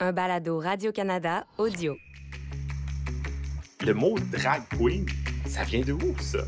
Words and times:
un 0.00 0.12
balado 0.12 0.60
Radio-Canada 0.60 1.44
audio. 1.58 1.96
Le 3.84 3.92
mot 3.94 4.16
drag 4.30 4.62
queen, 4.78 5.04
ça 5.44 5.64
vient 5.64 5.80
de 5.80 5.92
où, 5.92 6.14
ça? 6.20 6.38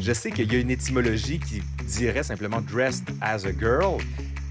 Je 0.00 0.12
sais 0.12 0.32
qu'il 0.32 0.52
y 0.52 0.56
a 0.56 0.58
une 0.58 0.70
étymologie 0.70 1.38
qui 1.38 1.62
dirait 1.86 2.24
simplement 2.24 2.60
dressed 2.60 3.04
as 3.20 3.46
a 3.46 3.52
girl. 3.52 3.98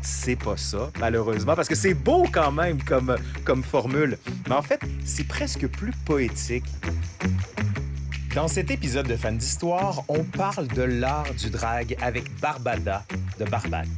C'est 0.01 0.37
pas 0.37 0.55
ça, 0.55 0.89
malheureusement, 0.97 1.55
parce 1.55 1.67
que 1.67 1.75
c'est 1.75 1.93
beau 1.93 2.25
quand 2.31 2.53
même 2.53 2.81
comme, 2.83 3.17
comme 3.43 3.63
formule. 3.63 4.17
Mais 4.47 4.55
en 4.55 4.61
fait, 4.61 4.79
c'est 5.03 5.27
presque 5.27 5.67
plus 5.67 5.91
poétique. 6.05 6.65
Dans 8.33 8.47
cet 8.47 8.71
épisode 8.71 9.07
de 9.07 9.17
Fan 9.17 9.37
d'Histoire, 9.37 10.03
on 10.07 10.23
parle 10.23 10.67
de 10.69 10.83
l'art 10.83 11.33
du 11.33 11.49
drag 11.49 11.97
avec 12.01 12.33
Barbada 12.39 13.03
de 13.37 13.43
Barbade. 13.43 13.89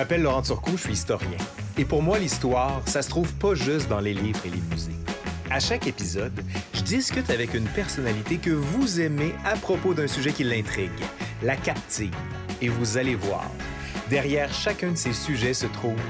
M'appelle 0.00 0.22
Laurent 0.22 0.40
Turcot, 0.40 0.78
je 0.78 0.84
suis 0.84 0.92
historien. 0.94 1.36
Et 1.76 1.84
pour 1.84 2.02
moi, 2.02 2.18
l'histoire, 2.18 2.80
ça 2.86 3.02
se 3.02 3.10
trouve 3.10 3.34
pas 3.34 3.54
juste 3.54 3.86
dans 3.86 4.00
les 4.00 4.14
livres 4.14 4.40
et 4.46 4.48
les 4.48 4.62
musées. 4.72 4.96
À 5.50 5.60
chaque 5.60 5.86
épisode, 5.86 6.42
je 6.72 6.80
discute 6.80 7.28
avec 7.28 7.52
une 7.52 7.66
personnalité 7.66 8.38
que 8.38 8.48
vous 8.48 9.02
aimez 9.02 9.34
à 9.44 9.56
propos 9.56 9.92
d'un 9.92 10.06
sujet 10.06 10.32
qui 10.32 10.42
l'intrigue, 10.42 10.88
la 11.42 11.54
captive. 11.54 12.14
Et 12.62 12.68
vous 12.70 12.96
allez 12.96 13.14
voir, 13.14 13.44
derrière 14.08 14.50
chacun 14.54 14.92
de 14.92 14.96
ces 14.96 15.12
sujets 15.12 15.52
se 15.52 15.66
trouve 15.66 16.00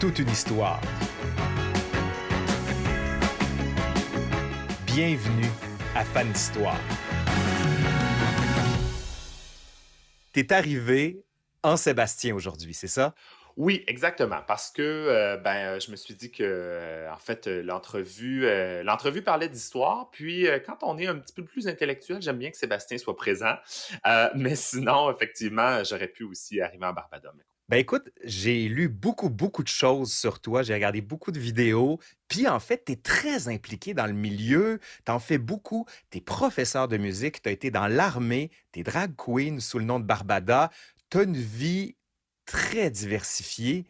toute 0.00 0.18
une 0.18 0.30
histoire. 0.30 0.80
Bienvenue 4.84 5.50
à 5.94 6.04
Fan 6.04 6.28
d'Histoire. 6.32 6.80
T'es 10.32 10.52
arrivé 10.52 11.22
en 11.62 11.76
Sébastien 11.76 12.34
aujourd'hui, 12.34 12.74
c'est 12.74 12.88
ça? 12.88 13.14
Oui, 13.58 13.82
exactement. 13.88 14.40
Parce 14.46 14.70
que 14.70 14.82
euh, 14.82 15.36
ben, 15.36 15.80
je 15.80 15.90
me 15.90 15.96
suis 15.96 16.14
dit 16.14 16.30
que, 16.30 16.44
euh, 16.44 17.12
en 17.12 17.16
fait, 17.16 17.48
euh, 17.48 17.60
l'entrevue, 17.60 18.46
l'entrevue 18.84 19.22
parlait 19.22 19.48
d'histoire. 19.48 20.10
Puis, 20.12 20.46
quand 20.64 20.78
on 20.82 20.96
est 20.96 21.08
un 21.08 21.16
petit 21.16 21.34
peu 21.34 21.44
plus 21.44 21.66
intellectuel, 21.66 22.22
j'aime 22.22 22.38
bien 22.38 22.52
que 22.52 22.56
Sébastien 22.56 22.98
soit 22.98 23.16
présent. 23.16 23.54
mais 24.36 24.54
sinon, 24.54 25.10
effectivement, 25.10 25.82
j'aurais 25.82 26.06
pu 26.06 26.22
aussi 26.22 26.60
arriver 26.60 26.86
en 26.86 26.92
Barbadum. 26.92 27.34
Ben 27.68 27.76
écoute, 27.76 28.08
j'ai 28.24 28.66
lu 28.66 28.88
beaucoup, 28.88 29.28
beaucoup 29.28 29.62
de 29.62 29.68
choses 29.68 30.10
sur 30.10 30.40
toi. 30.40 30.62
J'ai 30.62 30.72
regardé 30.72 31.02
beaucoup 31.02 31.32
de 31.32 31.38
vidéos. 31.38 31.98
Puis 32.26 32.48
en 32.48 32.60
fait, 32.60 32.84
tu 32.86 32.92
es 32.92 32.96
très 32.96 33.48
impliqué 33.48 33.92
dans 33.92 34.06
le 34.06 34.14
milieu. 34.14 34.80
Tu 35.04 35.12
en 35.12 35.18
fais 35.18 35.36
beaucoup. 35.36 35.84
Tu 36.10 36.16
es 36.16 36.20
professeur 36.22 36.88
de 36.88 36.96
musique. 36.96 37.42
Tu 37.42 37.48
as 37.50 37.52
été 37.52 37.70
dans 37.70 37.86
l'armée. 37.86 38.50
Tu 38.72 38.80
es 38.80 38.82
drag 38.84 39.14
queen 39.16 39.60
sous 39.60 39.78
le 39.78 39.84
nom 39.84 40.00
de 40.00 40.06
Barbada. 40.06 40.70
Tu 41.10 41.18
as 41.18 41.22
une 41.22 41.36
vie 41.36 41.96
très 42.44 42.90
diversifiée. 42.90 43.86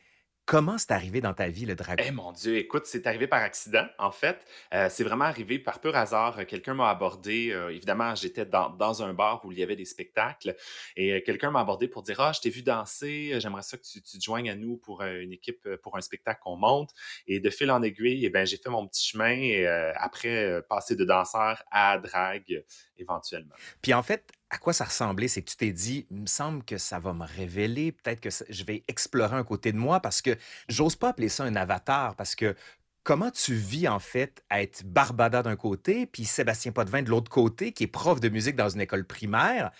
Comment 0.46 0.78
c'est 0.78 0.92
arrivé 0.92 1.20
dans 1.20 1.34
ta 1.34 1.48
vie, 1.48 1.66
le 1.66 1.74
dragon? 1.74 2.02
Eh 2.06 2.10
mon 2.10 2.32
Dieu, 2.32 2.56
écoute, 2.56 2.86
c'est 2.86 3.06
arrivé 3.06 3.26
par 3.26 3.42
accident, 3.42 3.86
en 3.98 4.10
fait. 4.10 4.46
Euh, 4.72 4.88
c'est 4.88 5.04
vraiment 5.04 5.26
arrivé 5.26 5.58
par 5.58 5.78
pur 5.78 5.94
hasard. 5.94 6.46
Quelqu'un 6.46 6.72
m'a 6.72 6.88
abordé. 6.88 7.50
euh, 7.52 7.68
évidemment, 7.68 8.14
j'étais 8.14 8.46
dans, 8.46 8.70
dans 8.70 9.02
un 9.02 9.12
bar 9.12 9.44
où 9.44 9.52
il 9.52 9.58
y 9.58 9.62
avait 9.62 9.76
des 9.76 9.84
spectacles. 9.84 10.56
Et 10.96 11.12
euh, 11.12 11.20
quelqu'un 11.20 11.50
m'a 11.50 11.60
abordé 11.60 11.86
pour 11.86 12.02
dire 12.02 12.18
Ah, 12.20 12.32
je 12.32 12.40
t'ai 12.40 12.48
vu 12.48 12.62
danser, 12.62 13.32
euh, 13.34 13.40
j'aimerais 13.40 13.60
ça 13.62 13.76
que 13.76 13.82
tu, 13.82 14.00
tu 14.00 14.16
te 14.18 14.24
joignes 14.24 14.48
à 14.48 14.54
nous 14.54 14.78
pour 14.78 15.02
euh, 15.02 15.20
une 15.20 15.32
équipe, 15.34 15.66
euh, 15.66 15.76
pour 15.76 15.98
un 15.98 16.00
spectacle 16.00 16.40
qu'on 16.42 16.56
monte. 16.56 16.92
Et 17.26 17.40
de 17.40 17.50
fil 17.50 17.70
en 17.70 17.82
aiguille, 17.82 18.24
eh 18.24 18.30
ben, 18.30 18.46
j'ai 18.46 18.56
fait 18.56 18.70
mon 18.70 18.86
petit 18.86 19.06
chemin 19.06 19.32
et 19.32 19.66
euh, 19.66 19.92
après 19.96 20.44
euh, 20.46 20.62
passer 20.62 20.96
de 20.96 21.04
danseur 21.04 21.62
à 21.70 21.98
drague 21.98 22.44
euh, 22.52 22.62
éventuellement. 22.96 23.54
Puis 23.82 23.92
en 23.92 24.02
fait, 24.02 24.32
à 24.50 24.58
quoi 24.58 24.72
ça 24.72 24.84
ressemblait? 24.84 25.28
C'est 25.28 25.42
que 25.42 25.50
tu 25.50 25.56
t'es 25.56 25.72
dit, 25.72 26.06
il 26.10 26.22
me 26.22 26.26
semble 26.26 26.64
que 26.64 26.78
ça 26.78 26.98
va 26.98 27.12
me 27.12 27.24
révéler, 27.24 27.92
peut-être 27.92 28.20
que 28.20 28.30
je 28.48 28.64
vais 28.64 28.84
explorer 28.88 29.36
un 29.36 29.44
côté 29.44 29.72
de 29.72 29.78
moi 29.78 30.00
parce 30.00 30.22
que 30.22 30.36
j'ose 30.68 30.96
pas 30.96 31.10
appeler 31.10 31.28
ça 31.28 31.44
un 31.44 31.56
avatar 31.56 32.14
parce 32.16 32.34
que 32.34 32.54
comment 33.02 33.30
tu 33.30 33.54
vis 33.54 33.88
en 33.88 33.98
fait 33.98 34.42
à 34.50 34.62
être 34.62 34.84
Barbada 34.84 35.42
d'un 35.42 35.56
côté 35.56 36.06
puis 36.06 36.24
Sébastien 36.24 36.72
Potvin 36.72 37.02
de 37.02 37.10
l'autre 37.10 37.30
côté 37.30 37.72
qui 37.72 37.84
est 37.84 37.88
prof 37.88 38.20
de 38.20 38.28
musique 38.28 38.56
dans 38.56 38.68
une 38.68 38.80
école 38.80 39.04
primaire? 39.04 39.70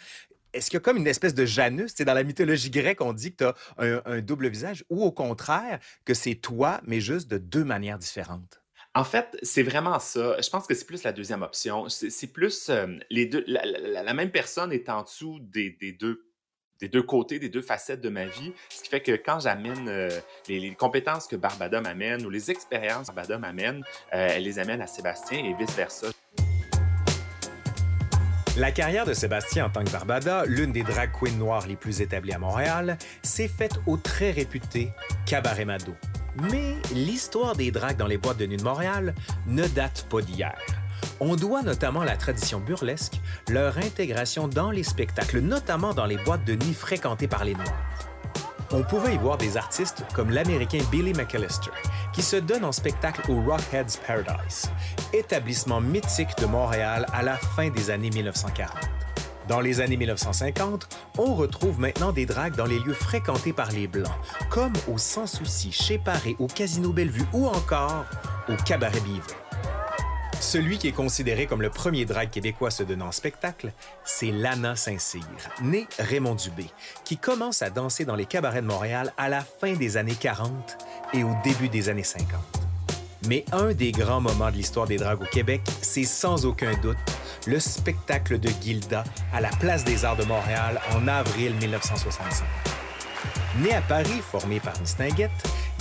Est-ce 0.53 0.71
qu'il 0.71 0.79
y 0.79 0.79
a 0.79 0.81
comme 0.81 0.97
une 0.97 1.07
espèce 1.07 1.35
de 1.35 1.45
Janus? 1.45 1.93
C'est 1.95 2.07
dans 2.07 2.15
la 2.15 2.25
mythologie 2.25 2.71
grecque, 2.71 3.01
on 3.03 3.13
dit 3.13 3.33
que 3.33 3.37
tu 3.37 3.45
as 3.45 3.55
un, 3.79 4.03
un 4.07 4.21
double 4.21 4.49
visage 4.49 4.85
ou 4.89 5.03
au 5.03 5.13
contraire 5.13 5.79
que 6.05 6.15
c'est 6.15 6.37
toi, 6.37 6.81
mais 6.87 7.01
juste 7.01 7.29
de 7.29 7.39
deux 7.39 7.65
manières 7.65 7.99
différentes? 7.99 8.63
En 8.99 9.05
fait, 9.05 9.39
c'est 9.45 9.63
vraiment 9.63 10.01
ça. 10.01 10.41
Je 10.41 10.51
pense 10.51 10.67
que 10.67 10.75
c'est 10.75 10.85
plus 10.85 11.05
la 11.05 11.13
deuxième 11.13 11.43
option. 11.43 11.89
C'est 11.89 12.33
plus 12.33 12.69
euh, 12.69 12.99
les 13.11 13.27
deux, 13.27 13.45
la, 13.47 14.13
même 14.13 14.33
personne 14.33 14.73
est 14.73 14.89
en 14.89 15.05
dessous 15.05 15.39
des, 15.41 15.71
deux 15.97 16.25
des 16.81 16.89
deux 16.89 17.05
côtés, 17.05 17.39
des 17.39 17.49
deux 17.49 17.63
facettes 17.63 18.01
de 18.01 18.09
ma 18.09 18.25
vie, 18.27 18.53
ce 18.71 18.83
qui 18.83 18.89
fait 18.89 19.01
que 19.01 19.13
quand 19.13 19.39
j'amène 19.39 19.89
euh, 19.89 20.11
les, 20.49 20.59
les 20.59 20.75
compétences 20.75 21.29
que 21.29 21.37
Barbada 21.37 21.81
m'amène 21.81 22.27
ou 22.27 22.31
les 22.31 22.51
expériences 22.51 23.09
que 23.09 23.15
Barbada 23.15 23.39
m'amène, 23.39 23.85
euh, 24.15 24.31
elle 24.33 24.43
les 24.43 24.59
amène 24.59 24.81
à 24.81 24.89
Sébastien 24.89 25.45
et 25.45 25.55
vice-versa. 25.55 26.09
La 28.57 28.73
carrière 28.73 29.07
de 29.07 29.13
Sébastien 29.13 29.67
en 29.67 29.71
tant 29.71 29.85
que 29.85 29.91
Barbada, 29.91 30.45
l'une 30.45 30.73
des 30.73 30.83
drag 30.83 31.13
queens 31.13 31.39
noires 31.39 31.69
les 31.69 31.77
plus 31.77 32.01
établies 32.01 32.33
à 32.33 32.41
Montréal, 32.41 32.99
s'est 33.23 33.47
faite 33.47 33.79
au 33.87 33.97
très 33.97 34.33
réputé 34.33 34.91
Cabaret 35.25 35.67
Mado. 35.67 35.95
Mais 36.41 36.77
l'histoire 36.93 37.57
des 37.57 37.71
drags 37.71 37.97
dans 37.97 38.07
les 38.07 38.19
boîtes 38.19 38.39
de 38.39 38.47
nuit 38.47 38.57
de 38.57 38.63
Montréal 38.63 39.15
ne 39.47 39.67
date 39.67 40.07
pas 40.09 40.21
d'hier. 40.21 40.57
On 41.21 41.37
doit 41.37 41.63
notamment 41.63 42.03
à 42.03 42.05
la 42.05 42.17
tradition 42.17 42.61
burlesque 42.61 43.21
leur 43.49 43.79
intégration 43.79 44.47
dans 44.47 44.71
les 44.71 44.85
spectacles, 44.85 45.41
notamment 45.41 45.95
dans 45.95 46.07
les 46.07 46.17
boîtes 46.17 46.45
de 46.45 46.55
nuit 46.55 46.75
fréquentées 46.75 47.29
par 47.29 47.45
les 47.45 47.55
Noirs. 47.55 48.09
On 48.71 48.83
pouvait 48.83 49.15
y 49.15 49.19
voir 49.19 49.39
des 49.39 49.57
artistes 49.57 50.05
comme 50.15 50.31
l'Américain 50.31 50.81
Billy 50.91 51.15
McAllister, 51.15 51.71
qui 52.13 52.23
se 52.23 52.37
donne 52.37 52.65
en 52.65 52.73
spectacle 52.73 53.23
au 53.31 53.41
Rockheads 53.41 53.99
Paradise, 54.07 54.71
établissement 55.13 55.81
mythique 55.81 56.37
de 56.39 56.47
Montréal 56.47 57.07
à 57.13 57.23
la 57.23 57.37
fin 57.37 57.71
des 57.71 57.91
années 57.91 58.11
1940. 58.11 58.98
Dans 59.49 59.61
les 59.61 59.81
années 59.81 59.97
1950, 59.97 60.89
on 61.17 61.35
retrouve 61.35 61.81
maintenant 61.81 62.13
des 62.13 62.27
dragues 62.27 62.55
dans 62.55 62.67
les 62.67 62.79
lieux 62.79 62.93
fréquentés 62.93 63.55
par 63.55 63.73
les 63.73 63.87
Blancs, 63.87 64.13
comme 64.51 64.75
au 64.93 64.99
Sans 64.99 65.27
Souci, 65.27 65.73
chez 65.73 65.97
Paré, 65.97 66.37
au 66.39 66.47
Casino 66.47 66.93
Bellevue 66.93 67.25
ou 67.33 67.47
encore 67.47 68.05
au 68.51 68.55
Cabaret 68.67 69.01
Biveau. 69.01 69.23
Celui 70.39 70.77
qui 70.77 70.89
est 70.89 70.93
considéré 70.93 71.47
comme 71.47 71.63
le 71.63 71.71
premier 71.71 72.05
drag 72.05 72.29
québécois 72.29 72.71
se 72.71 72.83
donnant 72.83 73.09
en 73.09 73.13
spectacle, 73.13 73.73
c'est 74.05 74.31
Lana 74.31 74.77
Saint-Cyr, 74.77 75.23
née 75.63 75.87
Raymond 75.99 76.35
Dubé, 76.35 76.67
qui 77.05 77.17
commence 77.17 77.63
à 77.63 77.71
danser 77.71 78.05
dans 78.05 78.17
les 78.17 78.27
cabarets 78.27 78.63
de 78.63 78.67
Montréal 78.67 79.15
à 79.17 79.31
la 79.31 79.41
fin 79.41 79.73
des 79.73 79.97
années 79.97 80.15
40 80.15 80.79
et 81.15 81.25
au 81.25 81.33
début 81.43 81.71
des 81.71 81.89
années 81.89 82.05
50. 82.05 82.68
Mais 83.27 83.45
un 83.53 83.73
des 83.73 83.93
grands 83.93 84.21
moments 84.21 84.51
de 84.51 84.57
l'histoire 84.57 84.87
des 84.87 84.97
dragues 84.97 85.23
au 85.23 85.27
Québec, 85.27 85.63
c'est 85.83 86.05
sans 86.05 86.47
aucun 86.47 86.73
doute 86.81 86.97
le 87.47 87.59
spectacle 87.59 88.39
de 88.39 88.51
Gilda 88.63 89.05
à 89.33 89.41
la 89.41 89.49
Place 89.49 89.85
des 89.85 90.05
Arts 90.05 90.17
de 90.17 90.25
Montréal 90.25 90.81
en 90.95 91.09
avril 91.09 91.55
1965. 91.55 92.47
Née 93.61 93.75
à 93.75 93.81
Paris, 93.81 94.23
formée 94.23 94.61
par 94.61 94.79
Miss 94.81 94.97
Tinguette, 94.97 95.31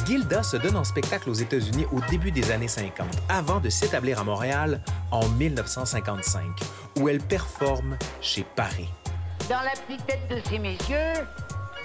Gilda 0.05 0.41
se 0.41 0.57
donne 0.57 0.77
en 0.77 0.83
spectacle 0.83 1.29
aux 1.29 1.33
États-Unis 1.33 1.85
au 1.91 1.99
début 2.09 2.31
des 2.31 2.51
années 2.51 2.67
50, 2.67 3.07
avant 3.29 3.59
de 3.59 3.69
s'établir 3.69 4.19
à 4.19 4.23
Montréal 4.23 4.81
en 5.11 5.27
1955, 5.29 6.41
où 6.99 7.09
elle 7.09 7.19
performe 7.19 7.97
chez 8.21 8.45
Paris. 8.55 8.89
Dans 9.49 9.61
la 9.61 9.71
petite 9.71 10.05
tête 10.07 10.27
de 10.29 10.41
ces 10.49 10.59
messieurs, 10.59 11.25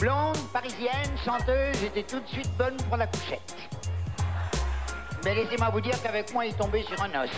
blonde, 0.00 0.36
parisienne, 0.52 1.10
chanteuse, 1.24 1.76
j'étais 1.80 2.04
tout 2.04 2.20
de 2.20 2.28
suite 2.28 2.50
bonne 2.56 2.76
pour 2.88 2.96
la 2.96 3.06
couchette. 3.06 3.54
Mais 5.24 5.34
laissez-moi 5.34 5.70
vous 5.70 5.80
dire 5.80 6.00
qu'avec 6.02 6.32
moi, 6.32 6.44
il 6.46 6.52
est 6.52 6.82
sur 6.82 7.02
un 7.02 7.24
os. 7.24 7.30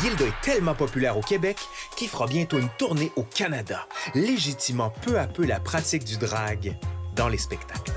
Gilda 0.00 0.26
est 0.26 0.40
tellement 0.42 0.74
populaire 0.74 1.16
au 1.16 1.22
Québec 1.22 1.58
qu'il 1.96 2.08
fera 2.08 2.26
bientôt 2.26 2.58
une 2.58 2.68
tournée 2.78 3.10
au 3.16 3.24
Canada, 3.24 3.86
légitimant 4.14 4.92
peu 5.02 5.18
à 5.18 5.26
peu 5.26 5.44
la 5.44 5.58
pratique 5.58 6.04
du 6.04 6.18
drag 6.18 6.76
dans 7.16 7.28
les 7.28 7.38
spectacles. 7.38 7.92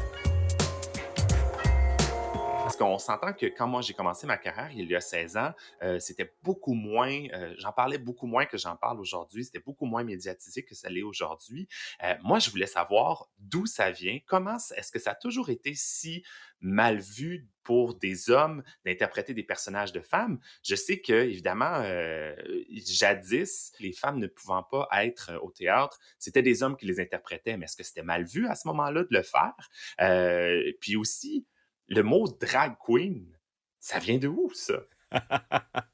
Qu'on 2.81 2.97
s'entend 2.97 3.33
que 3.33 3.45
quand 3.45 3.67
moi 3.67 3.81
j'ai 3.81 3.93
commencé 3.93 4.25
ma 4.25 4.39
carrière 4.39 4.71
il 4.71 4.89
y 4.89 4.95
a 4.95 5.01
16 5.01 5.37
ans, 5.37 5.53
euh, 5.83 5.99
c'était 5.99 6.33
beaucoup 6.41 6.73
moins, 6.73 7.27
euh, 7.31 7.53
j'en 7.59 7.71
parlais 7.71 7.99
beaucoup 7.99 8.25
moins 8.25 8.47
que 8.47 8.57
j'en 8.57 8.75
parle 8.75 8.99
aujourd'hui, 8.99 9.45
c'était 9.45 9.59
beaucoup 9.59 9.85
moins 9.85 10.03
médiatisé 10.03 10.63
que 10.63 10.73
ça 10.73 10.89
l'est 10.89 11.03
aujourd'hui. 11.03 11.67
Euh, 12.03 12.15
moi, 12.23 12.39
je 12.39 12.49
voulais 12.49 12.65
savoir 12.65 13.29
d'où 13.37 13.67
ça 13.67 13.91
vient, 13.91 14.17
comment 14.25 14.57
est-ce 14.75 14.91
que 14.91 14.97
ça 14.97 15.11
a 15.11 15.15
toujours 15.15 15.51
été 15.51 15.75
si 15.75 16.23
mal 16.59 16.97
vu 16.97 17.47
pour 17.63 17.93
des 17.93 18.31
hommes 18.31 18.63
d'interpréter 18.83 19.35
des 19.35 19.43
personnages 19.43 19.91
de 19.91 20.01
femmes? 20.01 20.39
Je 20.63 20.73
sais 20.73 21.01
que, 21.01 21.13
évidemment, 21.13 21.83
euh, 21.83 22.35
jadis, 22.71 23.73
les 23.79 23.93
femmes 23.93 24.17
ne 24.17 24.25
pouvant 24.25 24.63
pas 24.63 24.87
être 25.03 25.33
au 25.43 25.51
théâtre, 25.51 25.99
c'était 26.17 26.41
des 26.41 26.63
hommes 26.63 26.75
qui 26.75 26.87
les 26.87 26.99
interprétaient. 26.99 27.57
Mais 27.57 27.65
est-ce 27.65 27.77
que 27.77 27.83
c'était 27.83 28.01
mal 28.01 28.25
vu 28.25 28.47
à 28.47 28.55
ce 28.55 28.67
moment-là 28.69 29.03
de 29.03 29.09
le 29.11 29.21
faire? 29.21 30.73
Puis 30.79 30.95
aussi, 30.95 31.45
le 31.91 32.03
mot 32.03 32.27
drag 32.27 32.75
queen, 32.79 33.27
ça 33.79 33.99
vient 33.99 34.17
de 34.17 34.29
où, 34.29 34.49
ça? 34.53 34.79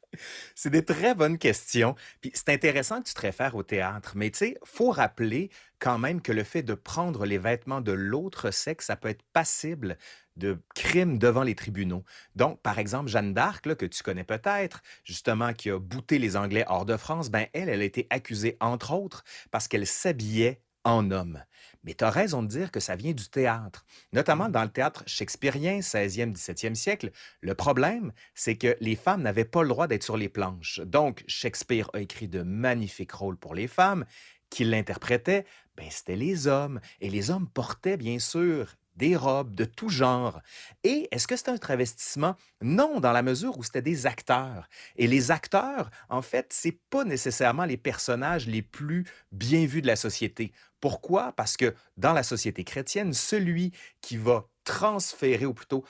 C'est 0.56 0.70
des 0.70 0.86
très 0.86 1.16
bonnes 1.16 1.38
questions. 1.38 1.96
Puis 2.22 2.32
c'est 2.34 2.50
intéressant 2.50 3.02
que 3.02 3.08
tu 3.08 3.14
te 3.14 3.22
réfères 3.22 3.56
au 3.56 3.64
théâtre, 3.64 4.14
mais 4.16 4.32
tu 4.32 4.38
sais, 4.40 4.58
faut 4.64 4.92
rappeler 4.92 5.50
quand 5.80 6.00
même 6.00 6.22
que 6.22 6.32
le 6.32 6.44
fait 6.44 6.64
de 6.64 6.74
prendre 6.74 7.26
les 7.26 7.38
vêtements 7.38 7.82
de 7.82 7.92
l'autre 7.92 8.52
sexe, 8.52 8.88
ça 8.88 8.96
peut 8.96 9.10
être 9.10 9.24
passible 9.34 9.98
de 10.36 10.60
crimes 10.76 11.18
devant 11.20 11.44
les 11.44 11.56
tribunaux. 11.56 12.04
Donc, 12.36 12.62
par 12.62 12.80
exemple, 12.80 13.10
Jeanne 13.10 13.34
d'Arc, 13.34 13.76
que 13.76 13.86
tu 13.86 14.02
connais 14.02 14.24
peut-être, 14.24 14.82
justement, 15.04 15.54
qui 15.54 15.70
a 15.70 15.80
bouté 15.80 16.20
les 16.20 16.36
Anglais 16.36 16.66
hors 16.68 16.86
de 16.86 16.98
France, 16.98 17.30
ben 17.30 17.48
elle, 17.54 17.70
elle 17.70 17.82
a 17.82 17.86
été 17.86 18.08
accusée, 18.10 18.58
entre 18.60 18.94
autres, 18.94 19.24
parce 19.52 19.68
qu'elle 19.68 19.88
s'habillait 19.88 20.62
en 20.84 21.12
homme. 21.12 21.44
Mais 21.88 21.94
tu 21.94 22.04
as 22.04 22.10
raison 22.10 22.44
de 22.44 22.50
dire 22.50 22.70
que 22.70 22.82
ça 22.82 22.98
vient 22.98 23.14
du 23.14 23.30
théâtre, 23.30 23.86
notamment 24.12 24.50
dans 24.50 24.64
le 24.64 24.70
théâtre 24.70 25.06
shakespearien, 25.08 25.80
16e, 25.80 26.34
17e 26.34 26.76
siècle. 26.76 27.12
Le 27.40 27.56
problème, 27.56 28.12
c'est 28.36 28.58
que 28.58 28.76
les 28.82 28.98
femmes 28.98 29.22
n'avaient 29.22 29.46
pas 29.46 29.64
le 29.64 29.70
droit 29.70 29.88
d'être 29.88 30.04
sur 30.04 30.18
les 30.18 30.28
planches. 30.28 30.82
Donc, 30.82 31.24
Shakespeare 31.28 31.90
a 31.94 32.02
écrit 32.02 32.28
de 32.28 32.42
magnifiques 32.42 33.14
rôles 33.14 33.38
pour 33.38 33.56
les 33.56 33.70
femmes. 33.70 34.04
Qui 34.50 34.66
l'interprétaient, 34.66 35.46
ben, 35.78 35.88
c'était 35.90 36.18
les 36.18 36.48
hommes. 36.48 36.82
Et 37.00 37.10
les 37.10 37.32
hommes 37.32 37.48
portaient, 37.48 37.96
bien 37.96 38.20
sûr, 38.20 38.76
des 38.98 39.16
robes 39.16 39.56
de 39.56 39.64
tout 39.64 39.90
genre. 39.90 40.42
Et 40.84 41.08
est-ce 41.12 41.28
que 41.28 41.38
c'est 41.38 41.50
un 41.50 41.58
travestissement? 41.58 42.36
Non, 42.62 43.00
dans 43.00 43.14
la 43.14 43.22
mesure 43.22 43.58
où 43.58 43.64
c'était 43.64 43.82
des 43.82 44.06
acteurs. 44.06 44.68
Et 44.98 45.08
les 45.08 45.32
acteurs, 45.32 45.90
en 46.10 46.22
fait, 46.22 46.48
c'est 46.52 46.80
pas 46.90 47.06
nécessairement 47.06 47.66
les 47.66 47.78
personnages 47.78 48.48
les 48.48 48.62
plus 48.62 49.06
bien 49.32 49.66
vus 49.66 49.82
de 49.82 49.88
la 49.88 49.96
société. 49.96 50.52
Pourquoi? 50.80 51.32
Parce 51.34 51.58
que 51.58 51.74
dans 51.98 52.14
la 52.14 52.24
société 52.24 52.64
chrétienne, 52.64 53.14
celui 53.14 53.72
qui 54.02 54.18
va 54.18 54.48
transférer, 54.64 55.46
ou 55.46 55.54
plutôt 55.54 55.84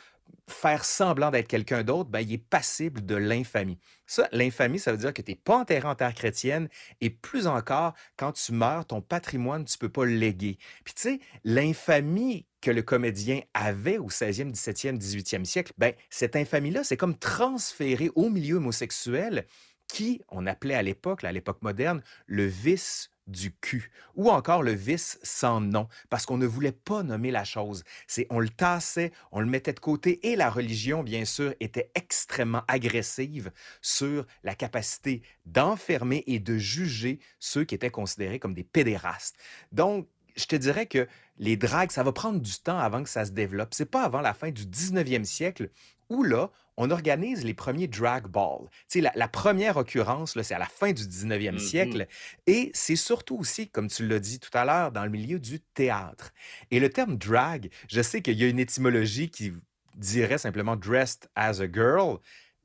faire 0.49 0.85
semblant 0.85 1.29
d'être 1.29 1.47
quelqu'un 1.47 1.83
d'autre, 1.83 2.09
ben, 2.09 2.21
il 2.21 2.33
est 2.33 2.37
passible 2.37 3.05
de 3.05 3.15
l'infamie. 3.15 3.77
Ça, 4.05 4.29
l'infamie, 4.31 4.79
ça 4.79 4.91
veut 4.91 4.97
dire 4.97 5.13
que 5.13 5.21
tu 5.21 5.31
n'es 5.31 5.35
pas 5.35 5.57
enterré 5.57 5.87
en 5.87 5.95
terre 5.95 6.13
chrétienne 6.13 6.69
et 7.01 7.09
plus 7.09 7.47
encore, 7.47 7.93
quand 8.15 8.31
tu 8.31 8.53
meurs, 8.53 8.85
ton 8.85 9.01
patrimoine, 9.01 9.65
tu 9.65 9.75
ne 9.75 9.79
peux 9.79 9.89
pas 9.89 10.05
le 10.05 10.15
léguer. 10.15 10.57
Puis 10.85 10.93
tu 10.93 11.01
sais, 11.01 11.19
l'infamie 11.43 12.45
que 12.61 12.71
le 12.71 12.81
comédien 12.81 13.41
avait 13.53 13.97
au 13.97 14.07
16e, 14.07 14.51
17e, 14.53 14.97
18e 14.97 15.45
siècle, 15.45 15.73
ben, 15.77 15.93
cette 16.09 16.35
infamie-là, 16.35 16.83
c'est 16.83 16.97
comme 16.97 17.17
transféré 17.17 18.09
au 18.15 18.29
milieu 18.29 18.55
homosexuel 18.55 19.45
qui, 19.87 20.21
on 20.29 20.45
appelait 20.45 20.75
à 20.75 20.81
l'époque, 20.81 21.23
à 21.23 21.31
l'époque 21.31 21.61
moderne, 21.61 22.01
le 22.25 22.45
vice 22.45 23.11
du 23.27 23.53
cul, 23.53 23.91
ou 24.15 24.29
encore 24.29 24.63
le 24.63 24.71
vice 24.71 25.19
sans 25.23 25.61
nom, 25.61 25.87
parce 26.09 26.25
qu'on 26.25 26.37
ne 26.37 26.45
voulait 26.45 26.71
pas 26.71 27.03
nommer 27.03 27.31
la 27.31 27.43
chose. 27.43 27.83
C'est 28.07 28.27
on 28.29 28.39
le 28.39 28.49
tassait, 28.49 29.11
on 29.31 29.39
le 29.39 29.45
mettait 29.45 29.73
de 29.73 29.79
côté, 29.79 30.27
et 30.27 30.35
la 30.35 30.49
religion, 30.49 31.03
bien 31.03 31.25
sûr, 31.25 31.53
était 31.59 31.91
extrêmement 31.95 32.63
agressive 32.67 33.51
sur 33.81 34.25
la 34.43 34.55
capacité 34.55 35.21
d'enfermer 35.45 36.23
et 36.27 36.39
de 36.39 36.57
juger 36.57 37.19
ceux 37.39 37.63
qui 37.63 37.75
étaient 37.75 37.89
considérés 37.89 38.39
comme 38.39 38.53
des 38.53 38.63
pédérastes. 38.63 39.37
Donc, 39.71 40.07
je 40.35 40.45
te 40.45 40.55
dirais 40.55 40.85
que 40.85 41.07
les 41.37 41.57
dragues, 41.57 41.91
ça 41.91 42.03
va 42.03 42.11
prendre 42.11 42.39
du 42.39 42.59
temps 42.59 42.77
avant 42.77 43.03
que 43.03 43.09
ça 43.09 43.25
se 43.25 43.31
développe. 43.31 43.73
C'est 43.73 43.89
pas 43.89 44.03
avant 44.03 44.21
la 44.21 44.33
fin 44.33 44.51
du 44.51 44.65
19e 44.65 45.23
siècle 45.23 45.69
où 46.09 46.23
là, 46.23 46.51
on 46.77 46.91
organise 46.91 47.43
les 47.43 47.55
premiers 47.55 47.87
drag 47.87 48.27
balls. 48.27 48.69
Tu 48.89 49.01
sais, 49.01 49.11
la, 49.13 49.27
première 49.27 49.77
occurrence, 49.77 50.39
c'est 50.41 50.53
à 50.53 50.59
la 50.59 50.67
fin 50.67 50.93
du 50.93 51.03
19e 51.03 51.55
mmh 51.55 51.59
siècle. 51.59 52.07
Et 52.45 52.71
c'est 52.73 52.95
surtout 52.95 53.37
aussi, 53.37 53.67
comme 53.67 53.87
tu 53.87 54.07
l'as 54.07 54.19
dit 54.19 54.39
tout 54.39 54.55
à 54.55 54.63
l'heure, 54.63 54.91
dans 54.91 55.03
le 55.03 55.09
milieu 55.09 55.39
du 55.39 55.59
théâtre. 55.59 56.31
Et 56.69 56.79
le 56.79 56.89
terme 56.89 57.17
drag, 57.17 57.69
je 57.89 58.01
sais 58.01 58.21
qu'il 58.21 58.37
y 58.39 58.43
a 58.43 58.47
une 58.47 58.59
étymologie 58.59 59.29
qui 59.29 59.53
dirait 59.95 60.37
simplement 60.37 60.75
dressed 60.75 61.27
as 61.35 61.59
a 61.61 61.67
girl. 61.71 62.19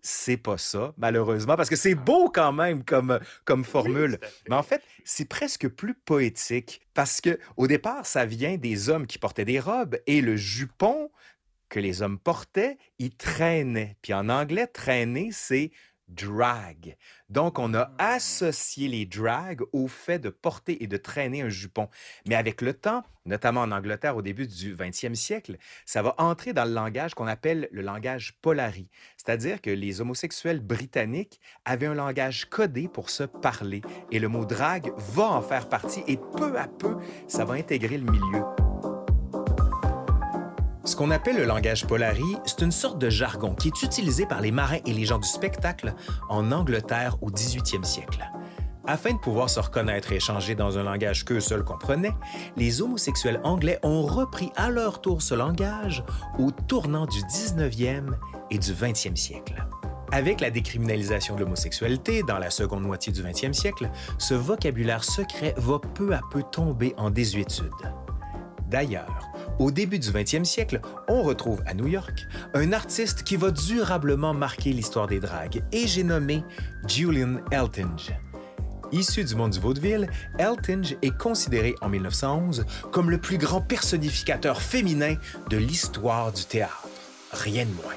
C'est 0.05 0.37
pas 0.37 0.59
ça, 0.59 0.93
malheureusement, 0.99 1.57
parce 1.57 1.71
que 1.71 1.77
c'est 1.77 1.95
beau 1.95 2.29
quand 2.29 2.53
même 2.53 2.85
comme, 2.85 3.21
comme 3.45 3.65
formule. 3.65 4.19
Mais 4.49 4.57
en 4.57 4.63
fait, 4.65 4.83
c'est 5.05 5.29
presque 5.29 5.69
plus 5.69 5.95
poétique 5.95 6.83
parce 6.93 7.21
que 7.21 7.39
au 7.57 7.69
départ, 7.69 8.05
ça 8.05 8.27
vient 8.27 8.57
des 8.57 8.89
hommes 8.89 9.07
qui 9.07 9.19
portaient 9.19 9.45
des 9.45 9.61
robes 9.61 9.97
et 10.09 10.21
le 10.21 10.37
jupon 10.37 11.09
que 11.73 11.81
les 11.81 12.03
hommes 12.03 12.19
portaient, 12.19 12.77
ils 12.99 13.17
traînaient. 13.17 13.97
Puis 14.03 14.13
en 14.13 14.29
anglais, 14.29 14.67
traîner, 14.67 15.31
c'est 15.33 15.73
drag. 16.07 16.99
Donc, 17.31 17.59
on 17.59 17.73
a 17.73 17.91
ah. 17.99 18.15
associé 18.15 18.89
les 18.89 19.07
drags 19.07 19.63
au 19.73 19.89
fait 19.89 20.19
de 20.19 20.29
porter 20.29 20.85
et 20.85 20.87
de 20.87 20.99
traîner 20.99 21.41
un 21.41 21.49
jupon. 21.49 21.89
Mais 22.27 22.35
avec 22.35 22.61
le 22.61 22.75
temps, 22.75 23.03
notamment 23.25 23.63
en 23.63 23.73
Angleterre 23.73 24.17
au 24.19 24.21
début 24.21 24.47
du 24.47 24.77
20e 24.77 25.15
siècle, 25.15 25.57
ça 25.87 26.03
va 26.03 26.15
entrer 26.19 26.53
dans 26.53 26.67
le 26.67 26.75
langage 26.75 27.15
qu'on 27.15 27.27
appelle 27.27 27.71
le 27.73 27.81
langage 27.81 28.35
polari. 28.43 28.91
C'est-à-dire 29.17 29.63
que 29.63 29.71
les 29.71 30.03
homosexuels 30.03 30.61
britanniques 30.61 31.41
avaient 31.65 31.87
un 31.87 31.95
langage 31.95 32.51
codé 32.51 32.87
pour 32.87 33.09
se 33.09 33.23
parler. 33.23 33.81
Et 34.11 34.19
le 34.19 34.29
mot 34.29 34.45
drag 34.45 34.93
va 34.99 35.25
en 35.25 35.41
faire 35.41 35.71
partie 35.71 36.05
et 36.07 36.19
peu 36.19 36.59
à 36.59 36.69
peu, 36.69 36.99
ça 37.29 37.47
va 37.47 37.55
intégrer 37.55 37.97
le 37.97 38.11
milieu. 38.11 38.62
Ce 40.85 40.97
qu'on 40.97 41.13
appelle 41.13 41.37
le 41.37 41.45
langage 41.45 41.87
polari, 41.87 42.37
c'est 42.45 42.61
une 42.63 42.73
sorte 42.73 42.99
de 42.99 43.09
jargon 43.09 43.55
qui 43.55 43.69
est 43.69 43.83
utilisé 43.85 44.27
par 44.27 44.41
les 44.41 44.51
marins 44.51 44.81
et 44.85 44.93
les 44.93 45.05
gens 45.05 45.19
du 45.19 45.29
spectacle 45.29 45.95
en 46.29 46.51
Angleterre 46.51 47.17
au 47.21 47.31
18e 47.31 47.85
siècle. 47.85 48.29
Afin 48.85 49.13
de 49.13 49.19
pouvoir 49.19 49.49
se 49.49 49.61
reconnaître 49.61 50.11
et 50.11 50.17
échanger 50.17 50.57
dans 50.57 50.79
un 50.79 50.83
langage 50.83 51.25
qu'eux 51.25 51.39
seuls 51.39 51.63
comprenaient, 51.63 52.15
les 52.57 52.83
homosexuels 52.83 53.41
anglais 53.45 53.79
ont 53.85 54.03
repris 54.03 54.51
à 54.57 54.71
leur 54.71 55.01
tour 55.01 55.23
ce 55.23 55.37
langage 55.37 56.03
au 56.41 56.51
tournant 56.51 57.07
du 57.07 57.21
19e 57.21 58.15
et 58.51 58.59
du 58.59 58.73
20e 58.73 59.15
siècle. 59.15 59.65
Avec 60.11 60.41
la 60.41 60.51
décriminalisation 60.51 61.37
de 61.37 61.41
l'homosexualité 61.43 62.25
dans 62.25 62.39
la 62.39 62.51
seconde 62.51 62.83
moitié 62.83 63.13
du 63.13 63.23
20e 63.23 63.53
siècle, 63.53 63.89
ce 64.19 64.35
vocabulaire 64.35 65.05
secret 65.05 65.55
va 65.59 65.79
peu 65.79 66.13
à 66.13 66.21
peu 66.33 66.43
tomber 66.43 66.93
en 66.99 67.11
désuétude. 67.11 67.71
D'ailleurs, 68.73 69.32
au 69.59 69.71
début 69.71 69.99
du 69.99 70.09
20e 70.09 70.45
siècle, 70.45 70.81
on 71.09 71.23
retrouve 71.23 71.63
à 71.67 71.75
New 71.75 71.87
York 71.87 72.27
un 72.55 72.73
artiste 72.73 73.23
qui 73.23 73.37
va 73.37 73.51
durablement 73.51 74.35
marquer 74.35 74.73
l'histoire 74.73 75.07
des 75.07 75.21
dragues 75.21 75.63
et 75.73 75.87
j'ai 75.87 76.03
nommé 76.03 76.45
Julian 76.87 77.37
Eltinge. 77.51 78.13
Issu 78.93 79.25
du 79.25 79.35
monde 79.35 79.53
du 79.53 79.59
vaudeville, 79.59 80.11
Eltinge 80.39 80.97
est 81.01 81.17
considéré 81.17 81.75
en 81.81 81.89
1911 81.89 82.67
comme 82.91 83.11
le 83.11 83.19
plus 83.19 83.39
grand 83.39 83.63
personnificateur 83.63 84.61
féminin 84.61 85.15
de 85.49 85.57
l'histoire 85.57 86.33
du 86.33 86.45
théâtre. 86.45 86.87
Rien 87.33 87.65
de 87.65 87.73
moins. 87.73 87.95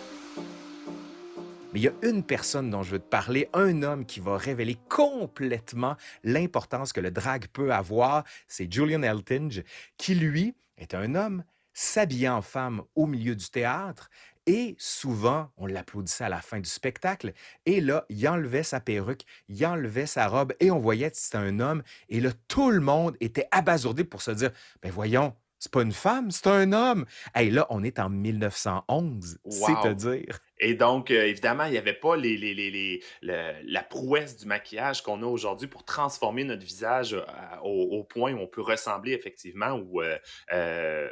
Mais 1.73 1.81
il 1.81 1.83
y 1.83 1.89
a 1.89 2.09
une 2.09 2.23
personne 2.23 2.69
dont 2.69 2.83
je 2.83 2.91
veux 2.91 2.99
te 2.99 3.09
parler, 3.09 3.49
un 3.53 3.83
homme 3.83 4.05
qui 4.05 4.21
va 4.21 4.37
révéler 4.37 4.77
complètement 4.87 5.97
l'importance 6.23 6.93
que 6.93 7.01
le 7.01 7.11
drag 7.11 7.47
peut 7.51 7.73
avoir, 7.73 8.23
c'est 8.47 8.71
Julian 8.71 9.03
Eltinge, 9.03 9.63
qui 9.97 10.15
lui 10.15 10.55
est 10.77 10.93
un 10.93 11.15
homme 11.15 11.43
s'habillant 11.73 12.37
en 12.37 12.41
femme 12.41 12.83
au 12.95 13.05
milieu 13.05 13.35
du 13.35 13.49
théâtre 13.49 14.09
et 14.47 14.75
souvent, 14.77 15.49
on 15.57 15.65
l'applaudissait 15.65 16.25
à 16.25 16.29
la 16.29 16.41
fin 16.41 16.59
du 16.59 16.69
spectacle. 16.69 17.33
Et 17.65 17.81
là, 17.81 18.05
il 18.09 18.27
enlevait 18.27 18.63
sa 18.63 18.79
perruque, 18.79 19.25
il 19.49 19.65
enlevait 19.65 20.05
sa 20.05 20.27
robe 20.27 20.53
et 20.59 20.69
on 20.69 20.77
voyait 20.77 21.09
que 21.09 21.17
c'était 21.17 21.37
un 21.37 21.59
homme. 21.59 21.81
Et 22.09 22.19
là, 22.19 22.29
tout 22.47 22.69
le 22.69 22.79
monde 22.79 23.17
était 23.21 23.47
abasourdi 23.51 24.03
pour 24.03 24.21
se 24.21 24.31
dire, 24.31 24.51
ben 24.83 24.91
voyons, 24.91 25.35
c'est 25.65 25.71
pas 25.71 25.81
une 25.81 25.93
femme, 25.93 26.29
c'est 26.29 26.45
un 26.45 26.73
homme. 26.73 27.07
Et 27.35 27.49
là, 27.49 27.65
on 27.71 27.83
est 27.83 27.97
en 27.97 28.07
1911, 28.07 29.39
c'est 29.49 29.75
à 29.83 29.95
dire. 29.95 30.37
Et 30.59 30.75
donc, 30.75 31.09
euh, 31.09 31.25
évidemment, 31.25 31.63
il 31.63 31.71
n'y 31.71 31.79
avait 31.79 31.93
pas 31.93 32.15
les, 32.15 32.37
les, 32.37 32.53
les, 32.53 33.03
la 33.23 33.81
prouesse 33.81 34.37
du 34.37 34.45
maquillage 34.45 35.01
qu'on 35.01 35.23
a 35.23 35.25
aujourd'hui 35.25 35.67
pour 35.67 35.83
transformer 35.83 36.43
notre 36.43 36.63
visage 36.63 37.15
euh, 37.15 37.23
au, 37.63 38.03
point 38.03 38.33
où 38.33 38.37
on 38.37 38.47
peut 38.47 38.61
ressembler 38.61 39.13
effectivement 39.13 39.71
ou 39.71 40.03
euh, 40.03 41.09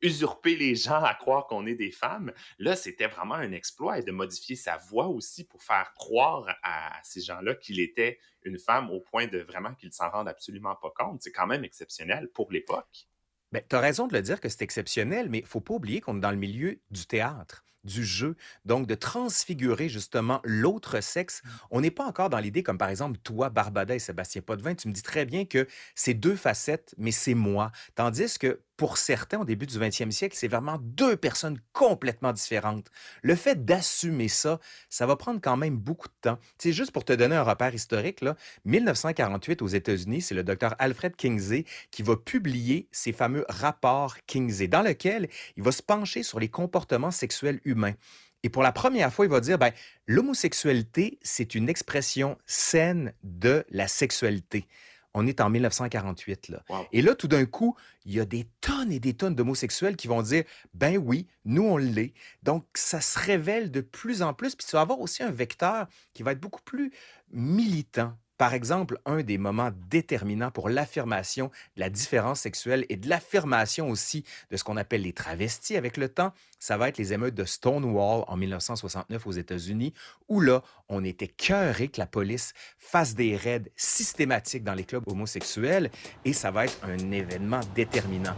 usurper 0.00 0.56
les 0.56 0.76
gens 0.76 1.02
à 1.04 1.12
croire 1.12 1.46
qu'on 1.46 1.66
est 1.66 1.74
des 1.74 1.90
femmes. 1.90 2.32
Là, 2.58 2.76
c'était 2.76 3.06
vraiment 3.06 3.34
un 3.34 3.52
exploit 3.52 3.98
et 3.98 4.02
de 4.02 4.12
modifier 4.12 4.56
sa 4.56 4.78
voix 4.78 5.08
aussi 5.08 5.44
pour 5.44 5.62
faire 5.62 5.92
croire 5.92 6.46
à 6.62 6.98
ces 7.02 7.20
gens-là 7.20 7.54
qu'il 7.54 7.80
était 7.80 8.18
une 8.44 8.58
femme 8.58 8.90
au 8.90 9.00
point 9.00 9.26
de 9.26 9.40
vraiment 9.40 9.74
qu'ils 9.74 9.92
s'en 9.92 10.08
rendent 10.08 10.28
absolument 10.28 10.74
pas 10.76 10.90
compte. 10.96 11.20
C'est 11.20 11.32
quand 11.32 11.46
même 11.46 11.64
exceptionnel 11.64 12.30
pour 12.32 12.50
l'époque. 12.50 13.09
Ben, 13.52 13.62
tu 13.68 13.74
as 13.76 13.80
raison 13.80 14.06
de 14.06 14.12
le 14.12 14.22
dire 14.22 14.40
que 14.40 14.48
c'est 14.48 14.62
exceptionnel, 14.62 15.28
mais 15.28 15.38
il 15.38 15.46
faut 15.46 15.60
pas 15.60 15.74
oublier 15.74 16.00
qu'on 16.00 16.16
est 16.16 16.20
dans 16.20 16.30
le 16.30 16.36
milieu 16.36 16.80
du 16.90 17.06
théâtre 17.06 17.64
du 17.84 18.04
jeu, 18.04 18.36
donc 18.64 18.86
de 18.86 18.94
transfigurer 18.94 19.88
justement 19.88 20.40
l'autre 20.44 21.00
sexe. 21.00 21.42
Mmh. 21.42 21.48
On 21.70 21.80
n'est 21.80 21.90
pas 21.90 22.04
encore 22.04 22.30
dans 22.30 22.38
l'idée 22.38 22.62
comme 22.62 22.78
par 22.78 22.88
exemple 22.88 23.18
toi, 23.22 23.50
Barbada 23.50 23.94
et 23.94 23.98
Sébastien 23.98 24.42
Potvin, 24.42 24.74
tu 24.74 24.88
me 24.88 24.92
dis 24.92 25.02
très 25.02 25.24
bien 25.24 25.44
que 25.44 25.66
c'est 25.94 26.14
deux 26.14 26.36
facettes, 26.36 26.94
mais 26.98 27.12
c'est 27.12 27.34
moi. 27.34 27.72
Tandis 27.94 28.38
que 28.38 28.60
pour 28.80 28.96
certains, 28.96 29.40
au 29.40 29.44
début 29.44 29.66
du 29.66 29.78
20e 29.78 30.10
siècle, 30.10 30.34
c'est 30.38 30.48
vraiment 30.48 30.78
deux 30.80 31.14
personnes 31.14 31.58
complètement 31.74 32.32
différentes. 32.32 32.90
Le 33.20 33.34
fait 33.34 33.66
d'assumer 33.66 34.28
ça, 34.28 34.58
ça 34.88 35.04
va 35.04 35.16
prendre 35.16 35.38
quand 35.38 35.58
même 35.58 35.76
beaucoup 35.76 36.08
de 36.08 36.14
temps. 36.22 36.38
C'est 36.56 36.72
juste 36.72 36.90
pour 36.90 37.04
te 37.04 37.12
donner 37.12 37.36
un 37.36 37.42
repère 37.42 37.74
historique, 37.74 38.22
là, 38.22 38.36
1948 38.64 39.60
aux 39.60 39.66
États-Unis, 39.66 40.22
c'est 40.22 40.34
le 40.34 40.44
docteur 40.44 40.76
Alfred 40.78 41.14
Kinsey 41.14 41.66
qui 41.90 42.02
va 42.02 42.16
publier 42.16 42.88
ces 42.90 43.12
fameux 43.12 43.44
rapports 43.50 44.16
Kinsey, 44.26 44.66
dans 44.66 44.80
lesquels 44.80 45.28
il 45.58 45.62
va 45.62 45.72
se 45.72 45.82
pencher 45.82 46.22
sur 46.22 46.40
les 46.40 46.48
comportements 46.48 47.10
sexuels 47.10 47.60
humains. 47.70 47.94
Et 48.42 48.48
pour 48.48 48.62
la 48.62 48.72
première 48.72 49.12
fois, 49.12 49.26
il 49.26 49.30
va 49.30 49.40
dire, 49.40 49.58
ben, 49.58 49.72
l'homosexualité, 50.06 51.18
c'est 51.22 51.54
une 51.54 51.68
expression 51.68 52.38
saine 52.46 53.12
de 53.22 53.64
la 53.70 53.86
sexualité. 53.86 54.66
On 55.12 55.26
est 55.26 55.40
en 55.40 55.50
1948, 55.50 56.48
là. 56.48 56.62
Wow. 56.68 56.86
Et 56.92 57.02
là, 57.02 57.14
tout 57.14 57.26
d'un 57.26 57.44
coup, 57.44 57.76
il 58.04 58.14
y 58.14 58.20
a 58.20 58.24
des 58.24 58.46
tonnes 58.60 58.92
et 58.92 59.00
des 59.00 59.14
tonnes 59.14 59.34
d'homosexuels 59.34 59.96
qui 59.96 60.06
vont 60.06 60.22
dire, 60.22 60.44
ben 60.72 60.96
oui, 60.98 61.26
nous, 61.44 61.64
on 61.64 61.76
l'est. 61.76 62.14
Donc, 62.44 62.64
ça 62.74 63.00
se 63.00 63.18
révèle 63.18 63.70
de 63.70 63.80
plus 63.80 64.22
en 64.22 64.34
plus. 64.34 64.54
Puis 64.54 64.66
tu 64.66 64.76
vas 64.76 64.82
avoir 64.82 65.00
aussi 65.00 65.22
un 65.22 65.32
vecteur 65.32 65.88
qui 66.14 66.22
va 66.22 66.32
être 66.32 66.40
beaucoup 66.40 66.62
plus 66.62 66.92
militant. 67.32 68.16
Par 68.40 68.54
exemple, 68.54 68.98
un 69.04 69.20
des 69.20 69.36
moments 69.36 69.68
déterminants 69.90 70.50
pour 70.50 70.70
l'affirmation 70.70 71.50
de 71.76 71.80
la 71.80 71.90
différence 71.90 72.40
sexuelle 72.40 72.86
et 72.88 72.96
de 72.96 73.06
l'affirmation 73.06 73.90
aussi 73.90 74.24
de 74.50 74.56
ce 74.56 74.64
qu'on 74.64 74.78
appelle 74.78 75.02
les 75.02 75.12
travestis 75.12 75.76
avec 75.76 75.98
le 75.98 76.08
temps, 76.08 76.32
ça 76.58 76.78
va 76.78 76.88
être 76.88 76.96
les 76.96 77.12
émeutes 77.12 77.34
de 77.34 77.44
Stonewall 77.44 78.24
en 78.26 78.36
1969 78.38 79.26
aux 79.26 79.32
États-Unis, 79.32 79.92
où 80.30 80.40
là, 80.40 80.62
on 80.88 81.04
était 81.04 81.28
cœuré 81.28 81.88
que 81.88 82.00
la 82.00 82.06
police 82.06 82.54
fasse 82.78 83.14
des 83.14 83.36
raids 83.36 83.70
systématiques 83.76 84.64
dans 84.64 84.72
les 84.72 84.84
clubs 84.84 85.06
homosexuels 85.06 85.90
et 86.24 86.32
ça 86.32 86.50
va 86.50 86.64
être 86.64 86.78
un 86.82 87.10
événement 87.10 87.60
déterminant. 87.74 88.36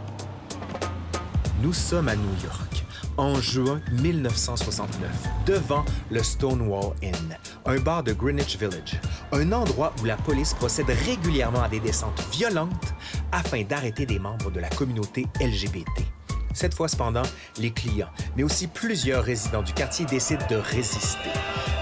Nous 1.62 1.72
sommes 1.72 2.08
à 2.08 2.16
New 2.16 2.42
York, 2.42 2.84
en 3.16 3.36
juin 3.36 3.80
1969, 3.92 5.08
devant 5.46 5.84
le 6.10 6.20
Stonewall 6.20 6.96
Inn, 7.04 7.38
un 7.66 7.78
bar 7.78 8.02
de 8.02 8.12
Greenwich 8.12 8.58
Village, 8.58 9.00
un 9.30 9.52
endroit 9.52 9.94
où 10.02 10.04
la 10.04 10.16
police 10.16 10.54
procède 10.54 10.90
régulièrement 10.90 11.62
à 11.62 11.68
des 11.68 11.78
descentes 11.78 12.20
violentes 12.32 12.94
afin 13.30 13.62
d'arrêter 13.62 14.06
des 14.06 14.18
membres 14.18 14.50
de 14.50 14.58
la 14.58 14.70
communauté 14.70 15.28
LGBT. 15.40 15.86
Cette 16.52 16.74
fois 16.74 16.88
cependant, 16.88 17.22
les 17.58 17.70
clients, 17.70 18.10
mais 18.36 18.42
aussi 18.42 18.66
plusieurs 18.66 19.22
résidents 19.22 19.62
du 19.62 19.72
quartier 19.72 20.04
décident 20.04 20.46
de 20.50 20.56
résister. 20.56 21.30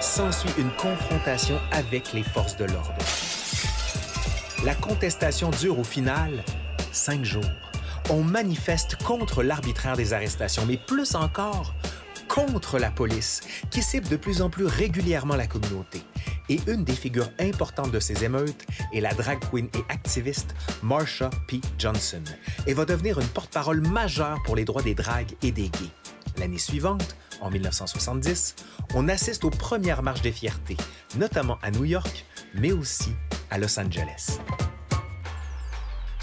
S'ensuit 0.03 0.53
une 0.59 0.71
confrontation 0.73 1.59
avec 1.73 2.13
les 2.13 2.23
forces 2.23 2.57
de 2.59 2.67
l'ordre. 2.67 2.93
La 4.63 4.75
contestation 4.75 5.49
dure 5.49 5.79
au 5.79 5.85
final 5.85 6.45
cinq 6.93 7.25
jours. 7.25 7.70
On 8.13 8.25
manifeste 8.25 8.97
contre 9.05 9.45
l'arbitraire 9.45 9.97
des 9.97 10.13
arrestations, 10.13 10.67
mais 10.67 10.77
plus 10.77 11.15
encore 11.15 11.73
contre 12.27 12.79
la 12.81 12.91
police, 12.91 13.41
qui 13.71 13.83
cible 13.83 14.09
de 14.09 14.17
plus 14.17 14.43
en 14.43 14.51
plus 14.51 14.67
régulièrement 14.67 15.37
la 15.37 15.47
communauté. 15.47 16.03
Et 16.49 16.61
une 16.67 16.83
des 16.83 16.95
figures 16.95 17.31
importantes 17.39 17.93
de 17.93 18.01
ces 18.01 18.25
émeutes 18.25 18.67
est 18.93 19.01
la 19.01 19.15
drag 19.15 19.39
queen 19.51 19.69
et 19.75 19.85
activiste 19.89 20.57
Marsha 20.83 21.31
P. 21.47 21.61
Johnson, 21.79 22.23
et 22.67 22.75
va 22.75 22.85
devenir 22.85 23.21
une 23.21 23.29
porte-parole 23.29 23.81
majeure 23.81 24.39
pour 24.45 24.57
les 24.57 24.65
droits 24.65 24.83
des 24.83 24.95
drags 24.95 25.33
et 25.43 25.53
des 25.53 25.69
gays. 25.69 25.91
L'année 26.37 26.59
suivante, 26.59 27.17
en 27.41 27.51
1970, 27.51 28.57
on 28.95 29.09
assiste 29.09 29.45
aux 29.45 29.51
premières 29.51 30.03
marches 30.03 30.23
des 30.23 30.33
fiertés, 30.33 30.77
notamment 31.17 31.59
à 31.63 31.71
New 31.71 31.85
York, 31.85 32.25
mais 32.55 32.73
aussi 32.73 33.13
à 33.51 33.59
Los 33.59 33.79
Angeles. 33.79 34.39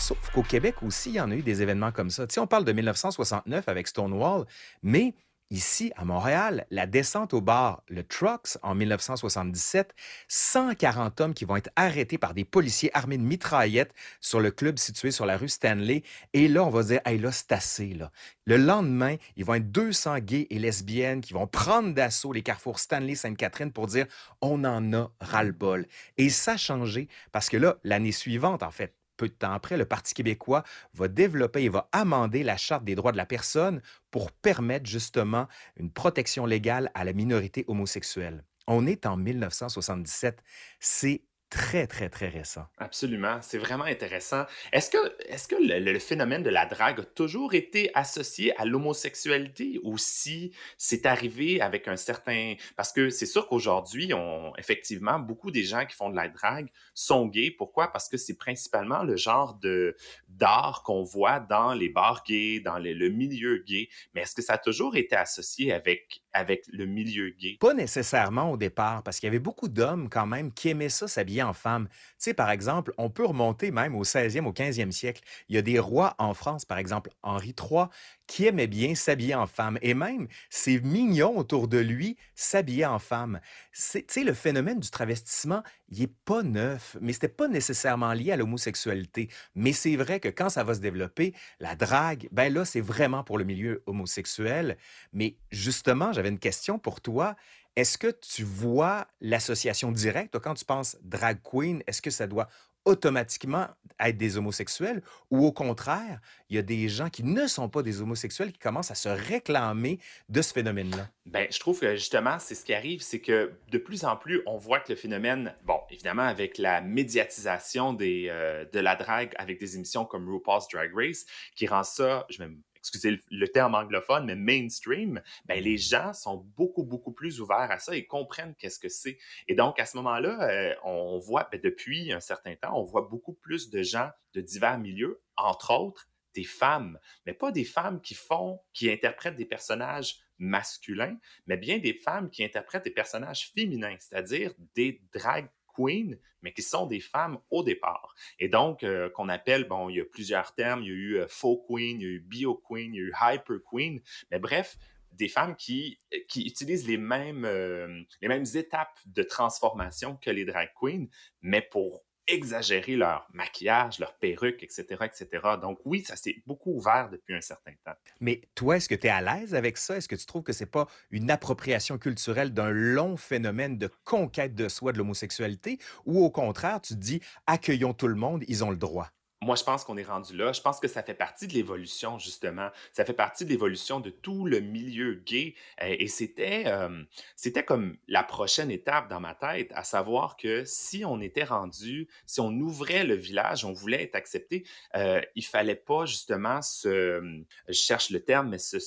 Sauf 0.08 0.30
qu'au 0.32 0.42
Québec 0.42 0.76
aussi, 0.84 1.10
il 1.10 1.16
y 1.16 1.20
en 1.20 1.30
a 1.32 1.36
eu 1.36 1.42
des 1.42 1.62
événements 1.62 1.92
comme 1.92 2.10
ça. 2.10 2.26
Tu 2.28 2.36
sais, 2.36 2.40
on 2.40 2.48
parle 2.48 2.64
de 2.64 2.72
1969 2.72 3.68
avec 3.68 3.90
Stonewall, 3.90 4.46
mais 4.82 5.14
ici, 5.50 5.92
à 5.98 6.06
Montréal, 6.06 6.66
la 6.72 6.88
descente 6.88 7.34
au 7.34 7.42
bar, 7.42 7.84
le 7.90 8.06
Trucks, 8.06 8.58
en 8.64 8.74
1977, 8.74 9.94
140 10.30 11.20
hommes 11.20 11.34
qui 11.34 11.44
vont 11.44 11.58
être 11.58 11.72
arrêtés 11.76 12.18
par 12.18 12.34
des 12.34 12.46
policiers 12.46 12.90
armés 12.94 13.18
de 13.18 13.24
mitraillettes 13.24 13.94
sur 14.22 14.40
le 14.40 14.50
club 14.50 14.78
situé 14.78 15.12
sur 15.12 15.26
la 15.26 15.36
rue 15.36 15.50
Stanley. 15.50 16.04
Et 16.32 16.48
là, 16.48 16.64
on 16.64 16.70
va 16.70 16.84
dire, 16.84 17.02
hey, 17.04 17.18
là, 17.18 17.34
c'est 17.34 17.52
assez, 17.52 17.94
là. 17.94 18.10
Le 18.46 18.56
lendemain, 18.56 19.18
ils 19.36 19.44
vont 19.44 19.56
être 19.56 19.74
200 19.74 20.20
gays 20.20 20.48
et 20.50 20.58
lesbiennes 20.58 21.20
qui 21.20 21.34
vont 21.34 21.48
prendre 21.48 21.94
d'assaut 21.94 22.32
les 22.32 22.44
carrefours 22.44 22.80
Stanley-Sainte-Catherine 22.80 23.74
pour 23.74 23.88
dire, 23.88 24.06
on 24.40 24.64
en 24.64 24.94
a 24.94 25.12
ras-le-bol. 25.20 25.86
Et 26.16 26.30
ça 26.30 26.54
a 26.54 26.58
changé 26.58 27.10
parce 27.34 27.50
que 27.50 27.58
là, 27.58 27.76
l'année 27.84 28.14
suivante, 28.14 28.64
en 28.64 28.72
fait, 28.72 28.97
peu 29.18 29.28
de 29.28 29.34
temps 29.34 29.52
après, 29.52 29.78
le 29.78 29.86
Parti 29.86 30.14
québécois 30.14 30.64
va 30.94 31.08
développer 31.08 31.64
et 31.64 31.70
va 31.70 31.90
amender 31.92 32.44
la 32.44 32.58
Charte 32.58 32.84
des 32.84 32.96
droits 32.96 33.12
de 33.12 33.18
la 33.18 33.26
personne 33.26 33.82
pour 34.12 34.32
permettre 34.32 34.86
justement 34.86 35.48
une 35.76 35.92
protection 35.92 36.46
légale 36.46 36.92
à 36.94 37.04
la 37.04 37.14
minorité 37.14 37.66
homosexuelle. 37.68 38.44
On 38.68 38.86
est 38.86 39.06
en 39.06 39.18
1977. 39.18 40.44
C'est 40.80 41.22
très, 41.50 41.88
très, 41.88 42.10
très 42.10 42.27
récent. 42.27 42.66
Absolument, 42.77 43.39
c'est 43.42 43.58
vraiment 43.58 43.86
intéressant. 43.86 44.46
Est-ce 44.72 44.89
que, 44.89 44.98
est 45.22 45.48
que 45.48 45.56
le, 45.60 46.00
phénomène 46.00 46.44
de 46.44 46.50
la 46.50 46.66
drague 46.66 47.00
a 47.00 47.04
toujours 47.04 47.54
été 47.54 47.89
associé 47.94 48.58
à 48.60 48.66
l'homosexualité 48.66 49.80
ou 49.84 49.98
si 49.98 50.51
c'est 50.77 51.06
arrivé 51.06 51.62
avec 51.62 51.88
un 51.88 51.96
certain... 51.96 52.56
Parce 52.75 52.92
que 52.92 53.10
c'est 53.10 53.25
sûr 53.25 53.48
qu'aujourd'hui, 53.48 54.12
effectivement, 54.58 55.20
beaucoup 55.20 55.51
des 55.51 55.63
gens 55.63 55.86
qui 55.86 55.96
font 55.96 56.10
de 56.10 56.16
la 56.16 56.27
drague 56.27 56.70
sont 56.94 57.25
gays. 57.27 57.51
Pourquoi? 57.51 57.92
Parce 57.92 58.10
que 58.10 58.18
c'est 58.18 58.38
principalement 58.38 59.04
le 59.04 59.16
genre 59.16 59.56
de 59.56 59.96
d'art 60.27 60.84
qu'on 60.84 61.04
voit 61.04 61.39
dans 61.39 61.74
les 61.74 61.89
bars 61.89 62.24
gays, 62.27 62.60
dans 62.60 62.77
les, 62.77 62.94
le 62.94 63.10
milieu 63.10 63.63
gay. 63.66 63.89
Mais 64.13 64.22
est-ce 64.22 64.36
que 64.36 64.42
ça 64.42 64.54
a 64.54 64.58
toujours 64.58 64.96
été 64.96 65.16
associé 65.16 65.72
avec, 65.72 66.22
avec 66.38 66.65
le 66.72 66.86
milieu 66.86 67.29
gay? 67.32 67.58
Pas 67.60 67.74
nécessairement 67.74 68.51
au 68.51 68.58
départ, 68.58 69.03
parce 69.03 69.20
qu'il 69.20 69.27
y 69.27 69.32
avait 69.32 69.39
beaucoup 69.39 69.67
d'hommes 69.67 70.10
quand 70.10 70.27
même 70.27 70.53
qui 70.53 70.70
aimaient 70.70 70.89
ça 70.89 71.08
s'habiller 71.08 71.44
en 71.44 71.53
femme. 71.53 71.88
Tu 71.89 71.96
sais, 72.20 72.34
par 72.34 72.51
exemple, 72.51 72.94
on 72.98 73.10
peut 73.10 73.25
remonter 73.25 73.72
même 73.72 73.96
au 73.96 74.03
16e, 74.03 74.46
au 74.46 74.53
15e 74.53 74.91
siècle. 74.91 75.22
Il 75.50 75.56
y 75.56 75.58
a 75.58 75.62
des 75.63 75.79
rois 75.79 76.15
en 76.20 76.34
France, 76.34 76.65
par 76.65 76.77
exemple, 76.77 77.10
Henri 77.24 77.56
III, 77.60 77.86
qui 78.28 78.46
aimait 78.46 78.68
bien 78.68 78.94
s'habiller 78.94 79.36
en 79.36 79.48
femme. 79.48 79.80
Et 79.82 79.94
même, 79.94 80.28
ces 80.50 80.80
mignons 80.82 81.38
autour 81.38 81.68
de 81.68 81.78
lui 81.78 82.18
s'habillaient 82.36 82.86
en 82.86 83.00
femme. 83.00 83.40
Tu 83.72 84.24
le 84.24 84.34
phénomène 84.34 84.80
du 84.80 84.90
travestissement, 84.90 85.64
il 85.90 86.02
n'est 86.02 86.14
pas 86.26 86.44
neuf, 86.44 86.98
mais 87.02 87.14
c'était 87.14 87.28
pas 87.30 87.48
nécessairement 87.48 88.14
lié 88.14 88.34
à 88.34 88.38
l'homosexualité. 88.38 89.30
Mais 89.56 89.74
c'est 89.74 89.96
vrai 89.96 90.20
que 90.20 90.30
quand 90.30 90.50
ça 90.50 90.64
va 90.64 90.74
se 90.74 90.80
développer, 90.80 91.34
la 91.60 91.76
drague, 91.76 92.28
ben 92.32 92.54
là, 92.54 92.66
c'est 92.66 92.82
vraiment 92.82 93.24
pour 93.24 93.38
le 93.38 93.46
milieu 93.46 93.84
homosexuel. 93.86 94.78
Mais 95.14 95.38
justement, 95.52 96.12
j'avais 96.12 96.30
une 96.30 96.40
question 96.40 96.78
pour 96.80 97.02
toi. 97.02 97.36
Est-ce 97.78 98.00
que 98.00 98.08
tu 98.08 98.44
vois 98.44 99.08
l'association 99.22 99.92
directe, 99.92 100.40
quand 100.40 100.56
tu 100.56 100.66
penses 100.66 100.98
drag 101.04 101.38
queen, 101.44 101.84
est-ce 101.86 102.02
que 102.02 102.10
ça 102.10 102.26
doit 102.26 102.50
automatiquement 102.88 103.67
être 104.00 104.17
des 104.17 104.38
homosexuels 104.38 105.01
ou 105.32 105.46
au 105.46 105.51
contraire, 105.51 106.20
il 106.50 106.56
y 106.56 106.60
a 106.60 106.62
des 106.62 106.88
gens 106.88 107.10
qui 107.10 107.24
ne 107.24 107.48
sont 107.48 107.67
pas 107.67 107.82
des 107.82 108.01
homosexuels 108.01 108.51
qui 108.51 108.60
commencent 108.60 108.91
à 108.91 108.96
se 108.96 109.10
réclamer 109.10 110.00
de 110.29 110.41
ce 110.41 110.53
phénomène-là? 110.53 111.10
Ben, 111.25 111.48
je 111.51 111.60
trouve 111.60 111.79
que 111.79 111.96
justement, 111.96 112.38
c'est 112.39 112.56
ce 112.56 112.63
qui 112.63 112.74
arrive, 112.74 113.01
c'est 113.01 113.20
que 113.20 113.53
de 113.70 113.77
plus 113.77 114.06
en 114.06 114.15
plus, 114.15 114.41
on 114.46 114.58
voit 114.58 114.79
que 114.79 114.91
le 114.91 114.96
phénomène, 114.96 115.53
bon, 115.65 115.79
évidemment, 115.89 116.24
avec 116.24 116.58
la 116.58 116.82
médiatisation 116.82 117.94
des, 117.94 118.27
euh, 118.29 118.65
de 118.72 118.79
la 118.79 118.96
drague 118.96 119.34
avec 119.38 119.60
des 119.60 119.75
émissions 119.75 120.06
comme 120.06 120.29
RuPaul's 120.29 120.67
Drag 120.72 120.91
Race, 120.96 121.25
qui 121.56 121.67
rend 121.67 121.84
ça, 121.84 122.25
je 122.29 122.38
vais 122.38 122.50
excusez 122.88 123.22
le, 123.29 123.48
terme 123.48 123.75
anglophone, 123.75 124.25
mais 124.25 124.36
mainstream, 124.36 125.22
ben, 125.46 125.62
les 125.63 125.77
gens 125.77 126.13
sont 126.13 126.38
beaucoup, 126.56 126.84
beaucoup 126.84 127.12
plus 127.12 127.41
ouverts 127.41 127.72
à 127.72 127.79
ça 127.79 127.96
et 127.96 128.06
comprennent 128.06 128.56
qu'est-ce 128.56 128.79
que 128.79 128.89
c'est. 128.89 129.17
Et 129.48 129.56
donc, 129.56 129.79
à 129.79 129.86
ce 129.86 129.98
moment-là, 129.98 130.50
euh, 130.50 130.75
on 130.84 131.20
voit, 131.20 131.48
ben, 131.51 131.60
depuis 131.62 132.12
un 132.12 132.20
certain 132.20 132.56
temps, 132.56 132.79
on 132.79 132.84
voit 132.84 133.08
beaucoup 133.10 133.34
plus 133.34 133.70
de 133.70 133.82
gens 133.84 134.10
de 134.34 134.41
divers 134.41 134.79
milieux, 134.79 135.22
entre 135.36 135.74
autres 135.74 136.08
des 136.34 136.44
femmes, 136.44 137.00
mais 137.25 137.34
pas 137.34 137.51
des 137.51 137.65
femmes 137.65 138.00
qui 138.00 138.13
font, 138.13 138.62
qui 138.72 138.91
interprètent 138.91 139.38
des 139.38 139.46
personnages 139.46 140.20
masculins, 140.38 141.17
mais 141.48 141.58
bien 141.58 141.79
des 141.79 141.94
femmes 141.94 142.29
qui 142.29 142.44
interprètent 142.44 142.84
des 142.84 142.91
personnages 142.91 143.51
féminins, 143.56 143.96
c'est-à-dire 144.00 144.53
des 144.75 145.01
drag 145.12 145.50
queens, 145.78 146.18
mais 146.42 146.54
qui 146.54 146.62
sont 146.62 146.86
des 146.86 147.00
femmes 147.00 147.40
au 147.50 147.64
départ. 147.64 148.16
Et 148.40 148.50
donc, 148.50 148.84
euh, 148.84 149.10
qu'on 149.10 149.30
appelle, 149.30 149.68
bon, 149.68 149.90
il 149.90 149.98
y 149.98 150.02
a 150.02 150.06
plusieurs 150.06 150.54
termes, 150.56 150.82
il 150.82 150.88
y 150.88 150.92
a 150.92 150.94
eu 150.94 151.18
euh, 151.18 151.28
faux 151.28 151.64
queen, 151.68 152.00
il 152.00 152.04
y 152.04 152.08
a 152.08 152.14
eu 152.14 152.20
bio 152.20 152.56
queen, 152.56 152.94
il 152.94 152.98
y 152.98 153.02
a 153.02 153.06
eu 153.06 153.14
hyper 153.34 153.58
queen, 153.70 154.02
mais 154.32 154.40
bref, 154.40 154.78
des 155.12 155.28
femmes 155.28 155.56
qui, 155.56 156.00
qui 156.28 156.46
utilisent 156.46 156.88
les 156.88 156.98
mêmes, 156.98 157.46
euh, 157.46 158.02
les 158.22 158.28
mêmes 158.28 158.46
étapes 158.56 159.00
de 159.06 159.24
transformation 159.24 160.16
que 160.18 160.30
les 160.30 160.46
drag 160.46 160.70
queens, 160.80 161.08
mais 161.42 161.62
pour 161.62 162.04
exagérer 162.28 162.96
leur 162.96 163.28
maquillage, 163.34 164.00
leur 164.00 164.16
perruque, 164.16 164.64
etc., 164.64 165.06
etc. 165.06 165.28
Donc 165.62 165.80
oui, 165.86 166.04
ça 166.04 166.16
s'est 166.16 166.42
beaucoup 166.46 166.74
ouvert 166.74 167.10
depuis 167.10 167.36
un 167.36 167.42
certain 167.42 167.74
temps. 167.86 167.96
Mais 168.20 168.42
toi, 168.56 168.78
est-ce 168.78 168.90
que 168.90 168.96
tu 168.96 169.08
es 169.08 169.10
à 169.10 169.22
l'aise 169.22 169.56
avec 169.56 169.78
ça? 169.78 169.98
Est-ce 169.98 170.08
que 170.08 170.16
tu 170.16 170.26
trouves 170.26 170.44
que 170.44 170.54
c'est 170.54 170.66
pas 170.66 170.88
une 171.12 171.32
appropriation 171.32 171.98
culturelle 171.98 172.54
d'un 172.54 172.70
long 172.70 173.18
phénomène 173.18 173.78
de 173.78 173.90
conquête 174.04 174.56
de 174.56 174.68
soi 174.70 174.92
de 174.92 174.98
l'homosexualité? 174.98 175.80
Ou 176.06 176.24
au 176.24 176.30
contraire, 176.30 176.82
tu 176.82 176.94
te 176.94 177.00
dis, 177.00 177.22
accueillons 177.46 177.94
tout 177.94 178.08
le 178.08 178.16
monde, 178.16 178.44
ils 178.48 178.64
ont 178.64 178.72
le 178.72 178.78
droit? 178.78 179.12
Moi, 179.48 179.56
je 179.56 179.63
pense 179.63 179.86
qu'on 179.86 179.96
est 179.96 180.04
rendu 180.04 180.36
là. 180.36 180.51
Je 180.51 180.60
pense 180.60 180.82
que 180.82 180.89
ça 180.89 181.01
fait 181.04 181.13
partie 181.13 181.48
de 181.48 181.54
l'évolution, 181.54 182.20
justement. 182.20 182.70
Ça 182.92 183.06
fait 183.06 183.13
partie 183.13 183.46
de 183.46 183.50
l'évolution 183.50 184.01
de 184.01 184.10
tout 184.10 184.46
le 184.46 184.60
milieu 184.60 185.13
gay. 185.25 185.56
Euh, 185.82 185.96
et 185.98 186.10
c'était, 186.10 186.63
euh, 186.68 187.01
c'était 187.38 187.63
comme 187.63 187.96
la 188.10 188.24
prochaine 188.24 188.70
étape 188.70 189.08
dans 189.08 189.22
ma 189.22 189.36
tête, 189.36 189.72
à 189.74 189.86
savoir 189.86 190.36
que 190.36 190.66
si 190.66 191.06
on 191.06 191.22
était 191.22 191.46
rendu, 191.46 192.10
si 192.25 192.42
on 192.42 192.51
ouvrait 192.51 193.06
le 193.06 193.16
village, 193.16 193.63
on 193.63 193.72
voulait 193.72 194.04
être 194.04 194.16
accepté, 194.16 194.66
euh, 194.98 195.22
il 195.36 195.46
fallait 195.46 195.75
pas 195.75 196.06
justement 196.06 196.62
se, 196.62 197.42
je 197.70 197.74
cherche 197.74 198.10
le 198.10 198.22
terme, 198.22 198.50
mais 198.50 198.60
se, 198.60 198.77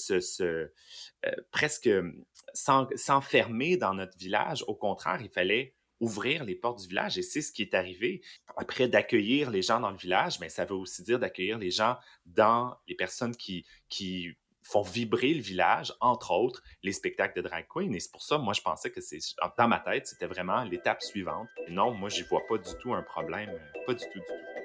euh, 0.43 0.69
presque 1.52 1.88
s'enfermer 2.52 3.79
dans 3.79 3.95
notre 3.95 4.19
village. 4.19 4.62
Au 4.67 4.75
contraire, 4.75 5.21
il 5.23 5.31
fallait 5.31 5.75
ouvrir 6.00 6.45
les 6.45 6.54
portes 6.54 6.80
du 6.80 6.88
village. 6.88 7.19
Et 7.19 7.23
c'est 7.23 7.42
ce 7.42 7.52
qui 7.52 7.62
est 7.62 7.75
arrivé. 7.75 8.23
Après 8.57 8.88
d'accueillir 8.88 9.50
les 9.50 9.62
gens 9.62 9.80
dans 9.80 9.90
le 9.90 9.97
village, 9.97 10.40
mais 10.40 10.49
ça 10.49 10.64
veut 10.64 10.75
aussi 10.75 11.02
dire 11.02 11.19
d'accueillir 11.19 11.59
les 11.59 11.71
gens 11.71 11.97
dans 12.26 12.76
les 12.88 12.95
personnes 12.95 13.37
qui, 13.37 13.64
qui 13.88 14.35
font 14.62 14.83
vibrer 14.83 15.35
le 15.35 15.42
village, 15.42 15.92
entre 16.00 16.33
autres 16.33 16.62
les 16.83 16.92
spectacles 16.92 17.42
de 17.42 17.47
drag 17.47 17.66
queen. 17.69 17.95
Et 17.95 18.00
c'est 18.00 18.12
pour 18.12 18.23
ça, 18.23 18.38
moi, 18.38 18.54
je 18.54 18.62
pensais 18.62 18.90
que 18.90 19.00
c'est 19.00 19.19
dans 19.59 19.69
ma 19.69 19.80
tête, 19.80 20.07
c'était 20.07 20.26
vraiment 20.26 20.64
l'étape 20.64 21.02
suivante. 21.02 21.49
Non, 21.69 21.92
moi, 21.92 22.09
j'y 22.09 22.23
vois 22.23 22.47
pas 22.49 22.59
du 22.59 22.71
tout 22.80 22.95
un 22.95 23.02
problème, 23.02 23.50
pas 23.87 23.95
du 23.95 24.04
tout, 24.04 24.19
du 24.19 24.25
tout. 24.25 24.61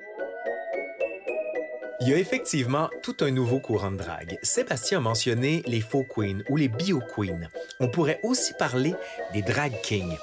Il 2.02 2.10
y 2.10 2.14
a 2.14 2.18
effectivement 2.18 2.90
tout 3.02 3.16
un 3.22 3.32
nouveau 3.32 3.60
courant 3.60 3.92
de 3.92 3.98
drague. 3.98 4.38
Sébastien 4.44 4.98
a 4.98 5.02
mentionné 5.02 5.64
les 5.66 5.80
faux 5.80 6.04
queens 6.04 6.44
ou 6.50 6.58
les 6.58 6.68
bio 6.68 7.00
queens. 7.00 7.48
On 7.80 7.88
pourrait 7.88 8.20
aussi 8.22 8.54
parler 8.60 8.94
des 9.34 9.42
drag 9.42 9.72
kings. 9.82 10.18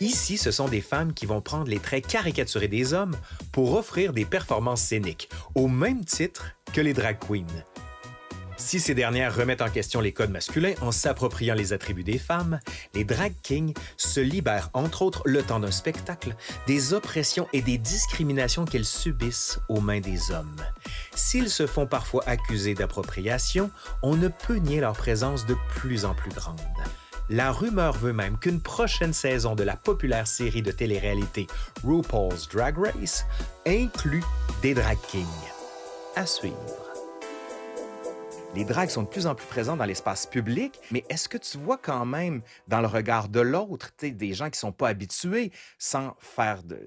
Ici, 0.00 0.38
ce 0.38 0.52
sont 0.52 0.68
des 0.68 0.80
femmes 0.80 1.12
qui 1.12 1.26
vont 1.26 1.40
prendre 1.40 1.68
les 1.68 1.80
traits 1.80 2.06
caricaturés 2.06 2.68
des 2.68 2.94
hommes 2.94 3.16
pour 3.50 3.74
offrir 3.74 4.12
des 4.12 4.24
performances 4.24 4.82
scéniques, 4.82 5.28
au 5.56 5.66
même 5.66 6.04
titre 6.04 6.52
que 6.72 6.80
les 6.80 6.92
drag 6.92 7.18
queens. 7.18 7.64
Si 8.58 8.80
ces 8.80 8.94
dernières 8.94 9.34
remettent 9.34 9.62
en 9.62 9.70
question 9.70 10.00
les 10.00 10.12
codes 10.12 10.30
masculins 10.30 10.74
en 10.82 10.90
s'appropriant 10.90 11.54
les 11.54 11.72
attributs 11.72 12.04
des 12.04 12.18
femmes, 12.18 12.58
les 12.92 13.04
drag 13.04 13.32
kings 13.42 13.72
se 13.96 14.20
libèrent, 14.20 14.70
entre 14.72 15.02
autres 15.02 15.22
le 15.26 15.42
temps 15.42 15.60
d'un 15.60 15.70
spectacle, 15.70 16.34
des 16.66 16.92
oppressions 16.92 17.48
et 17.52 17.62
des 17.62 17.78
discriminations 17.78 18.64
qu'elles 18.64 18.84
subissent 18.84 19.60
aux 19.68 19.80
mains 19.80 20.00
des 20.00 20.32
hommes. 20.32 20.60
S'ils 21.14 21.50
se 21.50 21.68
font 21.68 21.86
parfois 21.86 22.24
accuser 22.26 22.74
d'appropriation, 22.74 23.70
on 24.02 24.16
ne 24.16 24.28
peut 24.28 24.56
nier 24.56 24.80
leur 24.80 24.94
présence 24.94 25.46
de 25.46 25.56
plus 25.76 26.04
en 26.04 26.14
plus 26.14 26.32
grande. 26.32 26.60
La 27.30 27.52
rumeur 27.52 27.92
veut 27.92 28.14
même 28.14 28.38
qu'une 28.38 28.62
prochaine 28.62 29.12
saison 29.12 29.54
de 29.54 29.62
la 29.62 29.76
populaire 29.76 30.26
série 30.26 30.62
de 30.62 30.72
télé-réalité 30.72 31.46
RuPaul's 31.84 32.48
Drag 32.48 32.78
Race 32.78 33.26
inclut 33.66 34.24
des 34.62 34.72
drag 34.72 34.96
kings. 35.08 35.26
À 36.16 36.24
suivre. 36.24 36.56
Les 38.54 38.64
drags 38.64 38.88
sont 38.88 39.02
de 39.02 39.08
plus 39.08 39.26
en 39.26 39.34
plus 39.34 39.46
présents 39.46 39.76
dans 39.76 39.84
l'espace 39.84 40.24
public, 40.24 40.80
mais 40.90 41.04
est-ce 41.10 41.28
que 41.28 41.36
tu 41.36 41.58
vois 41.58 41.76
quand 41.76 42.06
même 42.06 42.40
dans 42.66 42.80
le 42.80 42.86
regard 42.86 43.28
de 43.28 43.40
l'autre 43.40 43.92
des 44.00 44.32
gens 44.32 44.46
qui 44.46 44.56
ne 44.56 44.60
sont 44.60 44.72
pas 44.72 44.88
habitués, 44.88 45.52
sans 45.76 46.16
faire 46.18 46.62
de, 46.62 46.80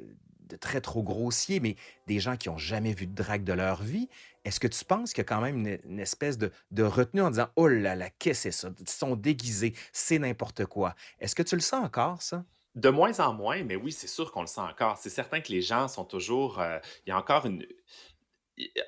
très 0.57 0.81
trop 0.81 1.03
grossier, 1.03 1.59
mais 1.59 1.75
des 2.07 2.19
gens 2.19 2.37
qui 2.37 2.49
n'ont 2.49 2.57
jamais 2.57 2.93
vu 2.93 3.07
de 3.07 3.13
drague 3.13 3.43
de 3.43 3.53
leur 3.53 3.81
vie, 3.81 4.09
est-ce 4.43 4.59
que 4.59 4.67
tu 4.67 4.83
penses 4.85 5.13
qu'il 5.13 5.19
y 5.19 5.21
a 5.21 5.25
quand 5.25 5.41
même 5.41 5.79
une, 5.85 5.99
espèce 5.99 6.37
de, 6.37 6.51
retenue 6.83 7.21
en 7.21 7.29
disant 7.29 7.49
Oh 7.55 7.67
là 7.67 7.95
là, 7.95 8.09
qu'est-ce 8.09 8.45
que 8.45 8.51
c'est 8.51 8.67
ça? 8.67 8.69
Ils 8.79 8.89
sont 8.89 9.15
déguisés, 9.15 9.73
c'est 9.91 10.19
n'importe 10.19 10.65
quoi. 10.65 10.95
Est-ce 11.19 11.35
que 11.35 11.43
tu 11.43 11.55
le 11.55 11.61
sens 11.61 11.85
encore, 11.85 12.21
ça? 12.21 12.43
De 12.73 12.89
moins 12.89 13.19
en 13.19 13.33
moins, 13.33 13.63
mais 13.63 13.75
oui, 13.75 13.91
c'est 13.91 14.07
sûr 14.07 14.31
qu'on 14.31 14.41
le 14.41 14.47
sent 14.47 14.61
encore. 14.61 14.97
C'est 14.97 15.09
certain 15.09 15.41
que 15.41 15.51
les 15.51 15.61
gens 15.61 15.87
sont 15.87 16.05
toujours. 16.05 16.59
Euh, 16.59 16.79
il 17.05 17.09
y 17.09 17.11
a 17.11 17.17
encore 17.17 17.45
une. 17.45 17.65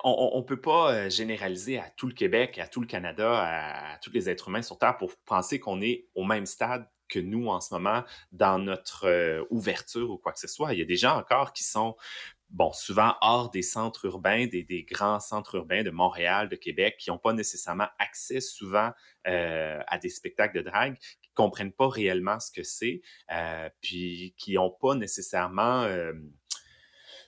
On 0.04 0.38
ne 0.38 0.42
peut 0.42 0.60
pas 0.60 0.92
euh, 0.92 1.10
généraliser 1.10 1.78
à 1.78 1.90
tout 1.90 2.06
le 2.06 2.14
Québec, 2.14 2.58
à 2.58 2.66
tout 2.66 2.80
le 2.80 2.86
Canada, 2.86 3.92
à, 3.92 3.98
tous 3.98 4.10
les 4.12 4.30
êtres 4.30 4.48
humains 4.48 4.62
sur 4.62 4.78
Terre 4.78 4.96
pour 4.96 5.14
penser 5.26 5.58
qu'on 5.58 5.82
est 5.82 6.06
au 6.14 6.24
même 6.24 6.46
stade 6.46 6.88
nous 7.20 7.48
en 7.48 7.60
ce 7.60 7.74
moment 7.74 8.04
dans 8.32 8.58
notre 8.58 9.06
euh, 9.06 9.44
ouverture 9.50 10.10
ou 10.10 10.18
quoi 10.18 10.32
que 10.32 10.40
ce 10.40 10.48
soit. 10.48 10.72
Il 10.72 10.78
y 10.78 10.82
a 10.82 10.86
des 10.86 10.96
gens 10.96 11.16
encore 11.16 11.52
qui 11.52 11.64
sont 11.64 11.96
bon, 12.50 12.72
souvent 12.72 13.16
hors 13.20 13.50
des 13.50 13.62
centres 13.62 14.04
urbains, 14.04 14.46
des, 14.46 14.86
grands 14.88 15.20
centres 15.20 15.56
urbains 15.56 15.82
de 15.82 15.90
Montréal, 15.90 16.48
de 16.48 16.56
Québec, 16.56 16.96
qui 16.98 17.10
n'ont 17.10 17.18
pas 17.18 17.32
nécessairement 17.32 17.88
accès 17.98 18.40
souvent 18.40 18.92
euh, 19.26 19.80
à 19.86 19.98
des 19.98 20.08
spectacles 20.08 20.56
de 20.58 20.62
drague, 20.62 20.96
qui 20.98 21.30
comprennent 21.34 21.72
pas 21.72 21.88
réellement 21.88 22.38
ce 22.38 22.52
que 22.52 22.62
c'est, 22.62 23.00
euh, 23.32 23.68
puis 23.80 24.34
qui 24.38 24.54
n'ont 24.54 24.70
pas 24.70 24.94
nécessairement 24.94 25.88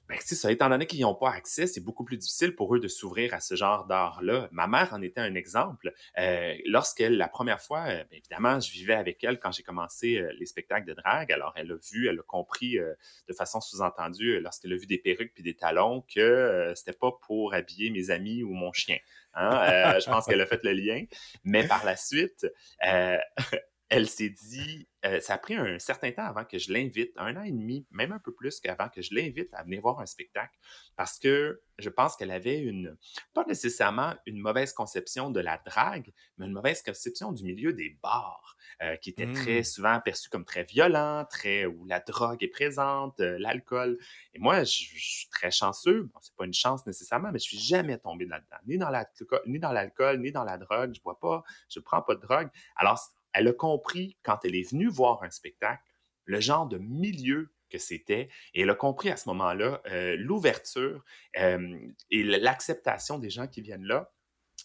ben, 0.09 0.19
ça. 0.21 0.53
Étant 0.53 0.69
donné 0.69 0.87
qu'ils 0.87 1.01
n'ont 1.01 1.15
pas 1.15 1.31
accès, 1.31 1.67
c'est 1.67 1.81
beaucoup 1.81 2.05
plus 2.05 2.17
difficile 2.17 2.55
pour 2.55 2.75
eux 2.75 2.81
de 2.81 2.89
s'ouvrir 2.89 3.35
à 3.35 3.41
ce 3.41 3.55
genre 3.57 3.87
d'art-là. 3.87 4.49
Ma 4.53 4.67
mère 4.67 4.93
en 4.93 5.03
était 5.03 5.21
un 5.21 5.35
exemple. 5.35 5.93
Euh, 6.19 6.55
Lorsqu'elle, 6.67 7.17
la 7.17 7.29
première 7.29 7.61
fois, 7.61 7.87
euh, 7.89 8.05
bien 8.11 8.19
évidemment, 8.19 8.61
je 8.61 8.71
vivais 8.71 8.95
avec 8.95 9.23
elle 9.25 9.41
quand 9.41 9.51
j'ai 9.51 9.63
commencé 9.63 10.19
euh, 10.19 10.33
les 10.39 10.47
spectacles 10.47 10.87
de 10.87 10.95
drague. 10.95 11.33
Alors, 11.33 11.53
elle 11.57 11.73
a 11.73 11.77
vu, 11.91 12.09
elle 12.09 12.19
a 12.19 12.23
compris 12.23 12.79
euh, 12.79 12.95
de 13.29 13.33
façon 13.33 13.61
sous-entendue, 13.61 14.41
lorsqu'elle 14.41 14.73
a 14.73 14.77
vu 14.77 14.87
des 14.87 14.99
perruques 14.99 15.33
puis 15.35 15.43
des 15.43 15.55
talons, 15.55 16.05
que 16.13 16.73
c'était 16.77 16.97
pas 16.97 17.13
pour 17.27 17.55
habiller 17.55 17.91
mes 17.91 18.11
amis 18.11 18.43
ou 18.43 18.53
mon 18.53 18.73
chien. 18.73 18.99
Hein? 19.35 19.99
je 20.01 20.07
pense 20.07 20.25
qu'elle 20.25 20.41
a 20.41 20.47
fait 20.47 20.63
le 20.65 20.73
lien. 20.73 21.05
Mais 21.45 21.67
par 21.67 21.85
la 21.85 21.97
suite, 21.97 22.47
elle 23.89 24.09
s'est 24.09 24.31
dit, 24.31 24.89
euh, 25.05 25.21
ça 25.21 25.35
a 25.35 25.39
pris 25.39 25.55
un 25.55 25.79
certain 25.79 26.11
temps 26.11 26.25
avant 26.25 26.45
que 26.45 26.59
je 26.59 26.73
l'invite, 26.73 27.13
un 27.17 27.37
an 27.37 27.43
et 27.43 27.53
demi, 27.53 27.87
même 27.91 28.11
un 28.13 28.19
peu 28.19 28.35
plus 28.35 28.59
qu'avant 28.59 28.89
que 28.89 29.01
je 29.01 29.15
l'invite 29.15 29.49
à 29.53 29.63
venir 29.63 29.81
voir 29.81 30.01
un 30.01 30.07
spectacle, 30.07 30.57
parce 30.97 31.19
que 31.19 31.63
je 31.79 31.89
pense 31.89 32.17
qu'elle 32.17 32.33
avait 32.33 32.59
une, 32.59 32.97
pas 33.33 33.45
nécessairement 33.45 34.15
une 34.27 34.41
mauvaise 34.41 34.73
conception 34.73 35.31
de 35.31 35.39
la 35.39 35.59
drague, 35.59 36.13
mais 36.37 36.47
une 36.47 36.53
mauvaise 36.53 36.83
conception 36.83 37.31
du 37.31 37.45
milieu 37.45 37.73
des 37.73 37.97
bars, 38.03 38.57
euh, 38.83 38.97
qui 38.97 39.11
était 39.11 39.33
très 39.33 39.61
mmh. 39.61 39.65
souvent 39.65 40.01
perçu 40.01 40.29
comme 40.29 40.45
très 40.45 40.65
violent, 40.65 41.25
très 41.31 41.65
où 41.65 41.85
la 41.87 42.01
drogue 42.01 42.43
est 42.43 42.49
présente, 42.49 43.21
euh, 43.21 43.39
l'alcool. 43.39 43.99
Et 44.35 44.39
moi, 44.39 44.65
je, 44.65 44.71
suis 44.71 45.29
très 45.31 45.51
chanceux. 45.51 46.11
Bon, 46.13 46.19
c'est 46.21 46.35
pas 46.35 46.45
une 46.45 46.53
chance 46.53 46.85
nécessairement, 46.87 47.31
mais 47.33 47.39
je 47.39 47.45
suis 47.45 47.59
jamais 47.59 47.99
tombé 47.99 48.27
là-dedans, 48.27 48.57
ni 48.67 48.79
dans 48.79 48.91
l'alcool, 48.91 49.41
ni 49.47 49.61
dans 49.61 49.73
l'alcool, 49.73 50.21
ni 50.21 50.33
dans 50.33 50.45
la 50.45 50.59
drogue. 50.59 50.93
Je 50.95 51.01
bois 51.01 51.19
pas, 51.19 51.45
je 51.69 51.79
prends 51.79 52.03
pas 52.03 52.17
de 52.17 52.21
drogue. 52.21 52.49
Alors 52.75 52.99
elle 53.37 53.49
a 53.49 53.53
compris 53.53 54.17
quand 54.23 54.39
elle 54.45 54.57
est 54.57 54.69
venue 54.69 54.89
voir 54.89 55.23
un 55.23 55.31
spectacle 55.31 55.83
le 56.25 56.41
genre 56.41 56.67
de 56.67 56.79
milieu 56.79 57.53
que 57.71 57.79
c'était. 57.79 58.29
Et 58.55 58.63
elle 58.63 58.71
a 58.71 58.75
compris 58.75 59.11
à 59.11 59.17
ce 59.17 59.29
moment-là 59.29 59.83
euh, 59.87 60.17
l'ouverture 60.19 61.05
euh, 61.39 61.79
et 62.11 62.23
l'acceptation 62.23 63.19
des 63.19 63.31
gens 63.31 63.47
qui 63.47 63.61
viennent 63.61 63.85
là. 63.85 64.11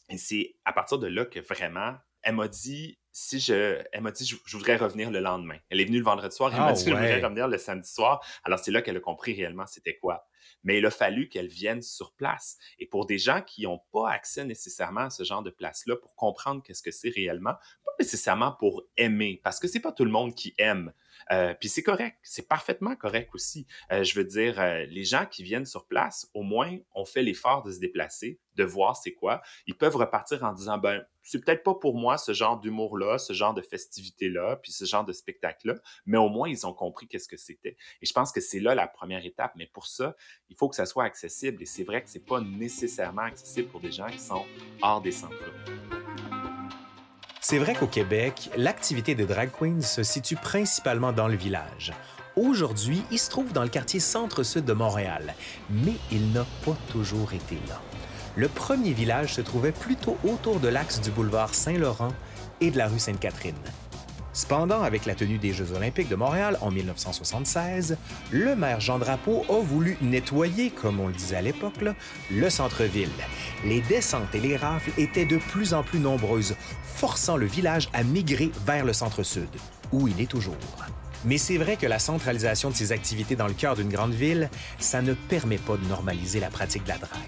Et 0.10 0.18
c'est 0.18 0.56
à 0.66 0.74
partir 0.74 1.00
de 1.00 1.08
là 1.08 1.26
que 1.26 1.40
vraiment, 1.40 1.96
elle 2.22 2.36
m'a 2.36 2.48
dit, 2.48 2.98
si 3.12 3.40
je, 3.40 3.82
elle 3.92 4.02
m'a 4.02 4.12
dit, 4.12 4.26
je, 4.26 4.58
voudrais 4.58 4.78
revenir 4.78 5.12
le 5.12 5.20
lendemain. 5.20 5.58
Elle 5.70 5.82
est 5.82 5.86
venue 5.86 5.98
le 5.98 6.04
vendredi 6.04 6.36
soir, 6.36 6.52
elle 6.54 6.60
m'a 6.60 6.68
ah 6.68 6.74
dit, 6.74 6.86
je 6.86 6.90
voudrais 6.90 7.22
revenir 7.22 7.48
le 7.48 7.58
samedi 7.58 7.90
soir. 7.90 8.26
Alors 8.44 8.60
c'est 8.60 8.72
là 8.72 8.82
qu'elle 8.82 8.98
a 8.98 9.02
compris 9.02 9.34
réellement 9.34 9.66
c'était 9.68 9.98
quoi. 9.98 10.28
Mais 10.64 10.78
il 10.78 10.86
a 10.86 10.92
fallu 10.92 11.28
qu'elle 11.28 11.48
vienne 11.48 11.82
sur 11.82 12.14
place. 12.14 12.58
Et 12.80 12.86
pour 12.86 13.06
des 13.06 13.18
gens 13.18 13.42
qui 13.42 13.64
n'ont 13.64 13.82
pas 13.92 14.12
accès 14.12 14.46
nécessairement 14.46 15.02
à 15.02 15.10
ce 15.10 15.24
genre 15.24 15.44
de 15.44 15.50
place-là 15.50 15.96
pour 15.96 16.16
comprendre 16.16 16.64
qu'est-ce 16.64 16.84
que 16.84 16.92
c'est 16.92 17.10
réellement, 17.10 17.54
pas 17.86 17.92
nécessairement 18.00 18.54
pour 18.54 18.84
aimer, 18.98 19.42
parce 19.44 19.60
que 19.60 19.68
c'est 19.68 19.80
pas 19.80 19.92
tout 19.92 20.06
le 20.06 20.12
monde 20.12 20.36
qui 20.36 20.54
aime. 20.58 20.94
Euh, 21.32 21.54
puis 21.60 21.70
c'est 21.70 21.84
correct, 21.84 22.18
c'est 22.24 22.48
parfaitement 22.48 22.96
correct 22.96 23.30
aussi. 23.34 23.68
Euh, 23.92 24.04
je 24.04 24.16
veux 24.16 24.26
dire, 24.26 24.60
euh, 24.60 24.86
les 24.86 25.04
gens 25.04 25.26
qui 25.26 25.44
viennent 25.44 25.66
sur 25.66 25.86
place, 25.86 26.30
au 26.34 26.44
moins, 26.44 26.78
ont 26.94 27.06
fait 27.06 27.22
l'effort 27.22 27.64
de 27.64 27.72
se 27.72 27.80
déplacer, 27.80 28.40
de 28.56 28.64
voir 28.64 28.96
c'est 28.96 29.14
quoi. 29.14 29.42
Ils 29.68 29.78
peuvent 29.78 29.96
repartir 29.96 30.44
en 30.44 30.54
disant, 30.54 30.78
ben, 30.78 31.04
c'est 31.24 31.44
peut-être 31.44 31.64
pas 31.64 31.76
pour 31.76 31.96
moi 31.96 32.18
ce 32.18 32.34
genre 32.34 32.60
d'humour-là, 32.60 33.18
ce 33.18 33.34
genre 33.34 33.54
de 33.54 33.62
festivité-là, 33.62 34.58
puis 34.58 34.72
ce 34.72 34.86
genre 34.86 35.06
de 35.06 35.14
spectacle-là, 35.14 35.76
mais 36.06 36.18
au 36.18 36.30
moins, 36.30 36.50
ils 36.50 36.66
ont 36.66 36.74
compris 36.74 37.08
qu'est-ce 37.08 37.28
que 37.28 37.38
c'était. 37.38 37.78
Et 38.02 38.06
je 38.06 38.14
pense 38.14 38.32
que 38.32 38.42
c'est 38.42 38.60
là 38.60 38.76
la 38.76 38.88
première 38.88 39.26
étape. 39.26 39.54
Mais 39.56 39.68
pour 39.68 39.88
ça, 39.88 40.16
il 40.50 40.56
faut 40.56 40.70
que 40.70 40.76
ça 40.76 40.86
soit 40.86 41.04
accessible. 41.04 41.62
Et 41.62 41.66
c'est 41.66 41.84
vrai 41.84 42.04
que 42.04 42.10
c'est 42.10 42.26
pas 42.26 42.42
nécessairement 42.42 43.24
accessible 43.24 43.70
pour 43.70 43.82
des 43.82 43.92
gens 43.92 44.08
qui 44.08 44.20
sont 44.20 44.46
hors 44.82 45.02
des 45.02 45.12
centres 45.12 45.36
c'est 47.52 47.58
vrai 47.58 47.76
qu'au 47.76 47.86
Québec, 47.86 48.50
l'activité 48.56 49.14
de 49.14 49.26
drag 49.26 49.50
queens 49.52 49.82
se 49.82 50.04
situe 50.04 50.38
principalement 50.38 51.12
dans 51.12 51.28
le 51.28 51.36
village. 51.36 51.92
Aujourd'hui, 52.38 53.04
il 53.12 53.20
se 53.20 53.30
trouve 53.30 53.52
dans 53.52 53.64
le 53.64 53.68
quartier 53.68 54.00
centre-sud 54.00 54.64
de 54.64 54.72
Montréal, 54.72 55.34
mais 55.70 55.96
il 56.14 56.32
n'a 56.32 56.46
pas 56.64 56.78
toujours 56.94 57.34
été 57.34 57.56
là. 57.68 57.82
Le 58.38 58.48
premier 58.48 58.94
village 58.94 59.34
se 59.34 59.42
trouvait 59.42 59.74
plutôt 59.74 60.16
autour 60.24 60.62
de 60.62 60.70
l'axe 60.70 61.02
du 61.02 61.12
boulevard 61.12 61.54
Saint-Laurent 61.54 62.14
et 62.62 62.72
de 62.72 62.78
la 62.78 62.88
rue 62.88 63.00
Sainte-Catherine. 63.00 63.60
Cependant, 64.34 64.82
avec 64.82 65.06
la 65.06 65.14
tenue 65.14 65.38
des 65.38 65.54
Jeux 65.54 65.74
olympiques 65.74 66.08
de 66.08 66.16
Montréal 66.16 66.58
en 66.62 66.72
1976, 66.72 67.98
le 68.32 68.56
maire 68.56 68.80
Jean 68.80 68.98
Drapeau 68.98 69.46
a 69.50 69.62
voulu 69.62 69.98
nettoyer, 70.02 70.70
comme 70.70 71.00
on 71.00 71.08
le 71.08 71.14
disait 71.14 71.36
à 71.36 71.42
l'époque, 71.42 71.74
le 72.32 72.50
centre-ville. 72.50 73.10
Les 73.66 73.82
descentes 73.82 74.34
et 74.34 74.40
les 74.40 74.56
rafles 74.56 74.92
étaient 74.98 75.26
de 75.26 75.38
plus 75.38 75.74
en 75.74 75.84
plus 75.84 76.00
nombreuses, 76.00 76.56
forçant 76.84 77.36
le 77.36 77.46
village 77.46 77.90
à 77.94 78.04
migrer 78.04 78.52
vers 78.66 78.86
le 78.86 78.94
centre-sud, 78.94 79.50
où 79.92 80.08
il 80.08 80.22
est 80.22 80.30
toujours. 80.30 80.56
Mais 81.26 81.38
c'est 81.38 81.58
vrai 81.58 81.76
que 81.76 81.86
la 81.86 82.00
centralisation 82.00 82.70
de 82.70 82.76
ces 82.76 82.92
activités 82.92 83.36
dans 83.36 83.48
le 83.48 83.54
cœur 83.54 83.76
d'une 83.76 83.90
grande 83.90 84.14
ville, 84.14 84.50
ça 84.80 85.02
ne 85.02 85.14
permet 85.14 85.58
pas 85.58 85.78
de 85.78 85.86
normaliser 85.88 86.40
la 86.40 86.50
pratique 86.50 86.84
de 86.84 86.90
la 86.90 86.98
drague. 86.98 87.20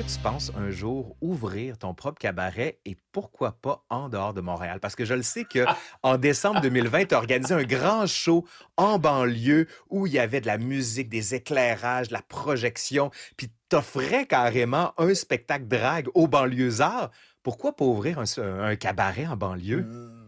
Que 0.00 0.06
tu 0.06 0.18
penses 0.20 0.50
un 0.56 0.70
jour 0.70 1.14
ouvrir 1.20 1.76
ton 1.76 1.92
propre 1.92 2.18
cabaret 2.18 2.78
et 2.86 2.96
pourquoi 3.12 3.52
pas 3.60 3.84
en 3.90 4.08
dehors 4.08 4.32
de 4.32 4.40
Montréal? 4.40 4.80
Parce 4.80 4.96
que 4.96 5.04
je 5.04 5.12
le 5.12 5.20
sais 5.20 5.44
que 5.44 5.66
en 6.02 6.16
décembre 6.16 6.62
2020, 6.62 7.04
tu 7.04 7.14
as 7.14 7.18
organisé 7.18 7.52
un 7.52 7.64
grand 7.64 8.06
show 8.06 8.46
en 8.78 8.98
banlieue 8.98 9.66
où 9.90 10.06
il 10.06 10.14
y 10.14 10.18
avait 10.18 10.40
de 10.40 10.46
la 10.46 10.56
musique, 10.56 11.10
des 11.10 11.34
éclairages, 11.34 12.08
de 12.08 12.14
la 12.14 12.22
projection, 12.22 13.10
puis 13.36 13.50
t'offrais 13.68 14.24
carrément 14.24 14.94
un 14.96 15.12
spectacle 15.12 15.66
drague 15.66 16.08
aux 16.14 16.28
banlieusards. 16.28 17.10
Pourquoi 17.42 17.76
pas 17.76 17.84
ouvrir 17.84 18.18
un, 18.20 18.24
un 18.38 18.76
cabaret 18.76 19.26
en 19.26 19.36
banlieue? 19.36 19.82
Mmh. 19.82 20.19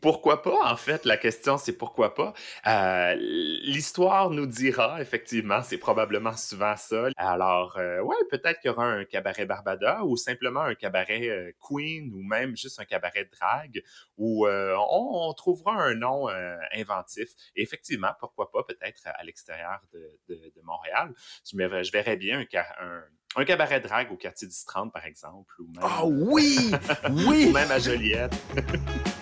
Pourquoi 0.00 0.42
pas, 0.42 0.72
en 0.72 0.76
fait? 0.76 1.04
La 1.04 1.16
question, 1.16 1.58
c'est 1.58 1.76
pourquoi 1.76 2.14
pas. 2.14 2.32
Euh, 2.66 3.14
l'histoire 3.18 4.30
nous 4.30 4.46
dira, 4.46 5.00
effectivement, 5.00 5.62
c'est 5.62 5.78
probablement 5.78 6.36
souvent 6.36 6.76
ça. 6.76 7.08
Alors, 7.16 7.76
euh, 7.78 8.00
ouais, 8.00 8.16
peut-être 8.30 8.60
qu'il 8.60 8.70
y 8.70 8.74
aura 8.74 8.86
un 8.86 9.04
cabaret 9.04 9.46
Barbada 9.46 10.04
ou 10.04 10.16
simplement 10.16 10.62
un 10.62 10.74
cabaret 10.74 11.28
euh, 11.28 11.52
Queen 11.60 12.12
ou 12.12 12.22
même 12.22 12.56
juste 12.56 12.80
un 12.80 12.84
cabaret 12.84 13.28
drag 13.38 13.82
où 14.16 14.46
on, 14.48 15.32
trouvera 15.34 15.72
un 15.72 15.94
nom 15.94 16.28
inventif. 16.74 17.28
Et 17.54 17.62
effectivement, 17.62 18.10
pourquoi 18.18 18.50
pas, 18.50 18.64
peut-être 18.64 19.02
à 19.06 19.22
l'extérieur 19.22 19.80
de, 19.92 20.52
Montréal. 20.64 21.12
Je, 21.44 21.56
je 21.56 21.92
verrais 21.92 22.16
bien 22.16 22.44
un, 22.80 23.02
un 23.36 23.44
cabaret 23.44 23.80
drag 23.80 24.10
au 24.10 24.16
quartier 24.16 24.48
du 24.48 24.54
30, 24.66 24.92
par 24.92 25.04
exemple. 25.04 25.54
Ou 25.60 25.66
même... 25.66 25.82
Ah 25.82 26.04
oui! 26.04 26.72
Oui! 27.10 27.46
ou 27.48 27.52
même 27.52 27.70
à 27.70 27.78
Joliette. 27.78 28.34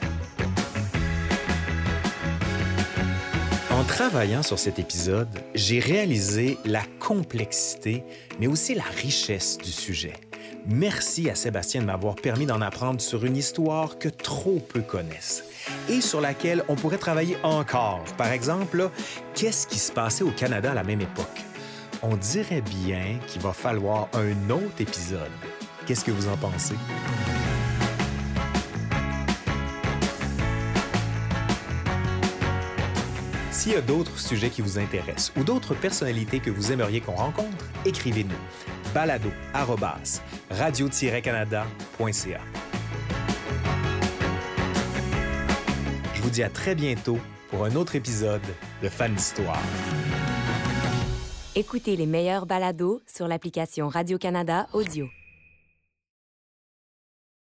travaillant 3.87 4.43
sur 4.43 4.59
cet 4.59 4.79
épisode, 4.79 5.29
j'ai 5.55 5.79
réalisé 5.79 6.59
la 6.65 6.83
complexité, 6.99 8.05
mais 8.39 8.47
aussi 8.47 8.75
la 8.75 8.83
richesse 8.83 9.59
du 9.59 9.71
sujet. 9.71 10.15
Merci 10.67 11.31
à 11.31 11.35
Sébastien 11.35 11.81
de 11.81 11.87
m'avoir 11.87 12.17
permis 12.17 12.47
d'en 12.47 12.61
apprendre 12.61 13.01
sur 13.01 13.25
une 13.25 13.37
histoire 13.37 13.99
que 13.99 14.09
trop 14.09 14.59
peu 14.59 14.81
connaissent 14.81 15.45
et 15.89 16.01
sur 16.01 16.21
laquelle 16.21 16.65
on 16.69 16.75
pourrait 16.75 16.99
travailler 16.99 17.37
encore. 17.43 18.05
Par 18.17 18.33
exemple, 18.33 18.91
qu'est-ce 19.35 19.67
qui 19.67 19.79
se 19.79 19.93
passait 19.93 20.25
au 20.25 20.31
Canada 20.31 20.73
à 20.73 20.75
la 20.75 20.85
même 20.85 21.01
époque? 21.01 21.45
On 22.03 22.17
dirait 22.17 22.63
bien 22.63 23.19
qu'il 23.27 23.43
va 23.43 23.53
falloir 23.53 24.09
un 24.15 24.51
autre 24.51 24.81
épisode. 24.81 25.31
Qu'est-ce 25.87 26.05
que 26.05 26.11
vous 26.11 26.29
en 26.29 26.37
pensez? 26.37 26.75
S'il 33.67 33.75
y 33.75 33.79
a 33.79 33.83
d'autres 33.83 34.21
sujets 34.21 34.49
qui 34.49 34.63
vous 34.63 34.79
intéressent 34.79 35.33
ou 35.37 35.43
d'autres 35.43 35.75
personnalités 35.75 36.39
que 36.39 36.51
vous 36.51 36.71
aimeriez 36.71 37.01
qu'on 37.01 37.17
rencontre, 37.17 37.67
écrivez-nous 37.85 38.37
balado 38.95 39.29
radio-canada.ca. 40.51 42.41
Je 46.15 46.23
vous 46.23 46.31
dis 46.31 46.45
à 46.45 46.49
très 46.49 46.77
bientôt 46.77 47.19
pour 47.51 47.65
un 47.65 47.75
autre 47.75 47.97
épisode 47.97 48.41
de 48.85 48.89
Fan 48.89 49.13
d'Histoire. 49.13 49.61
Écoutez 51.57 51.97
les 51.97 52.07
meilleurs 52.07 52.47
balados 52.47 53.03
sur 53.13 53.27
l'application 53.27 53.89
Radio-Canada 53.89 54.69
Audio. 54.75 55.09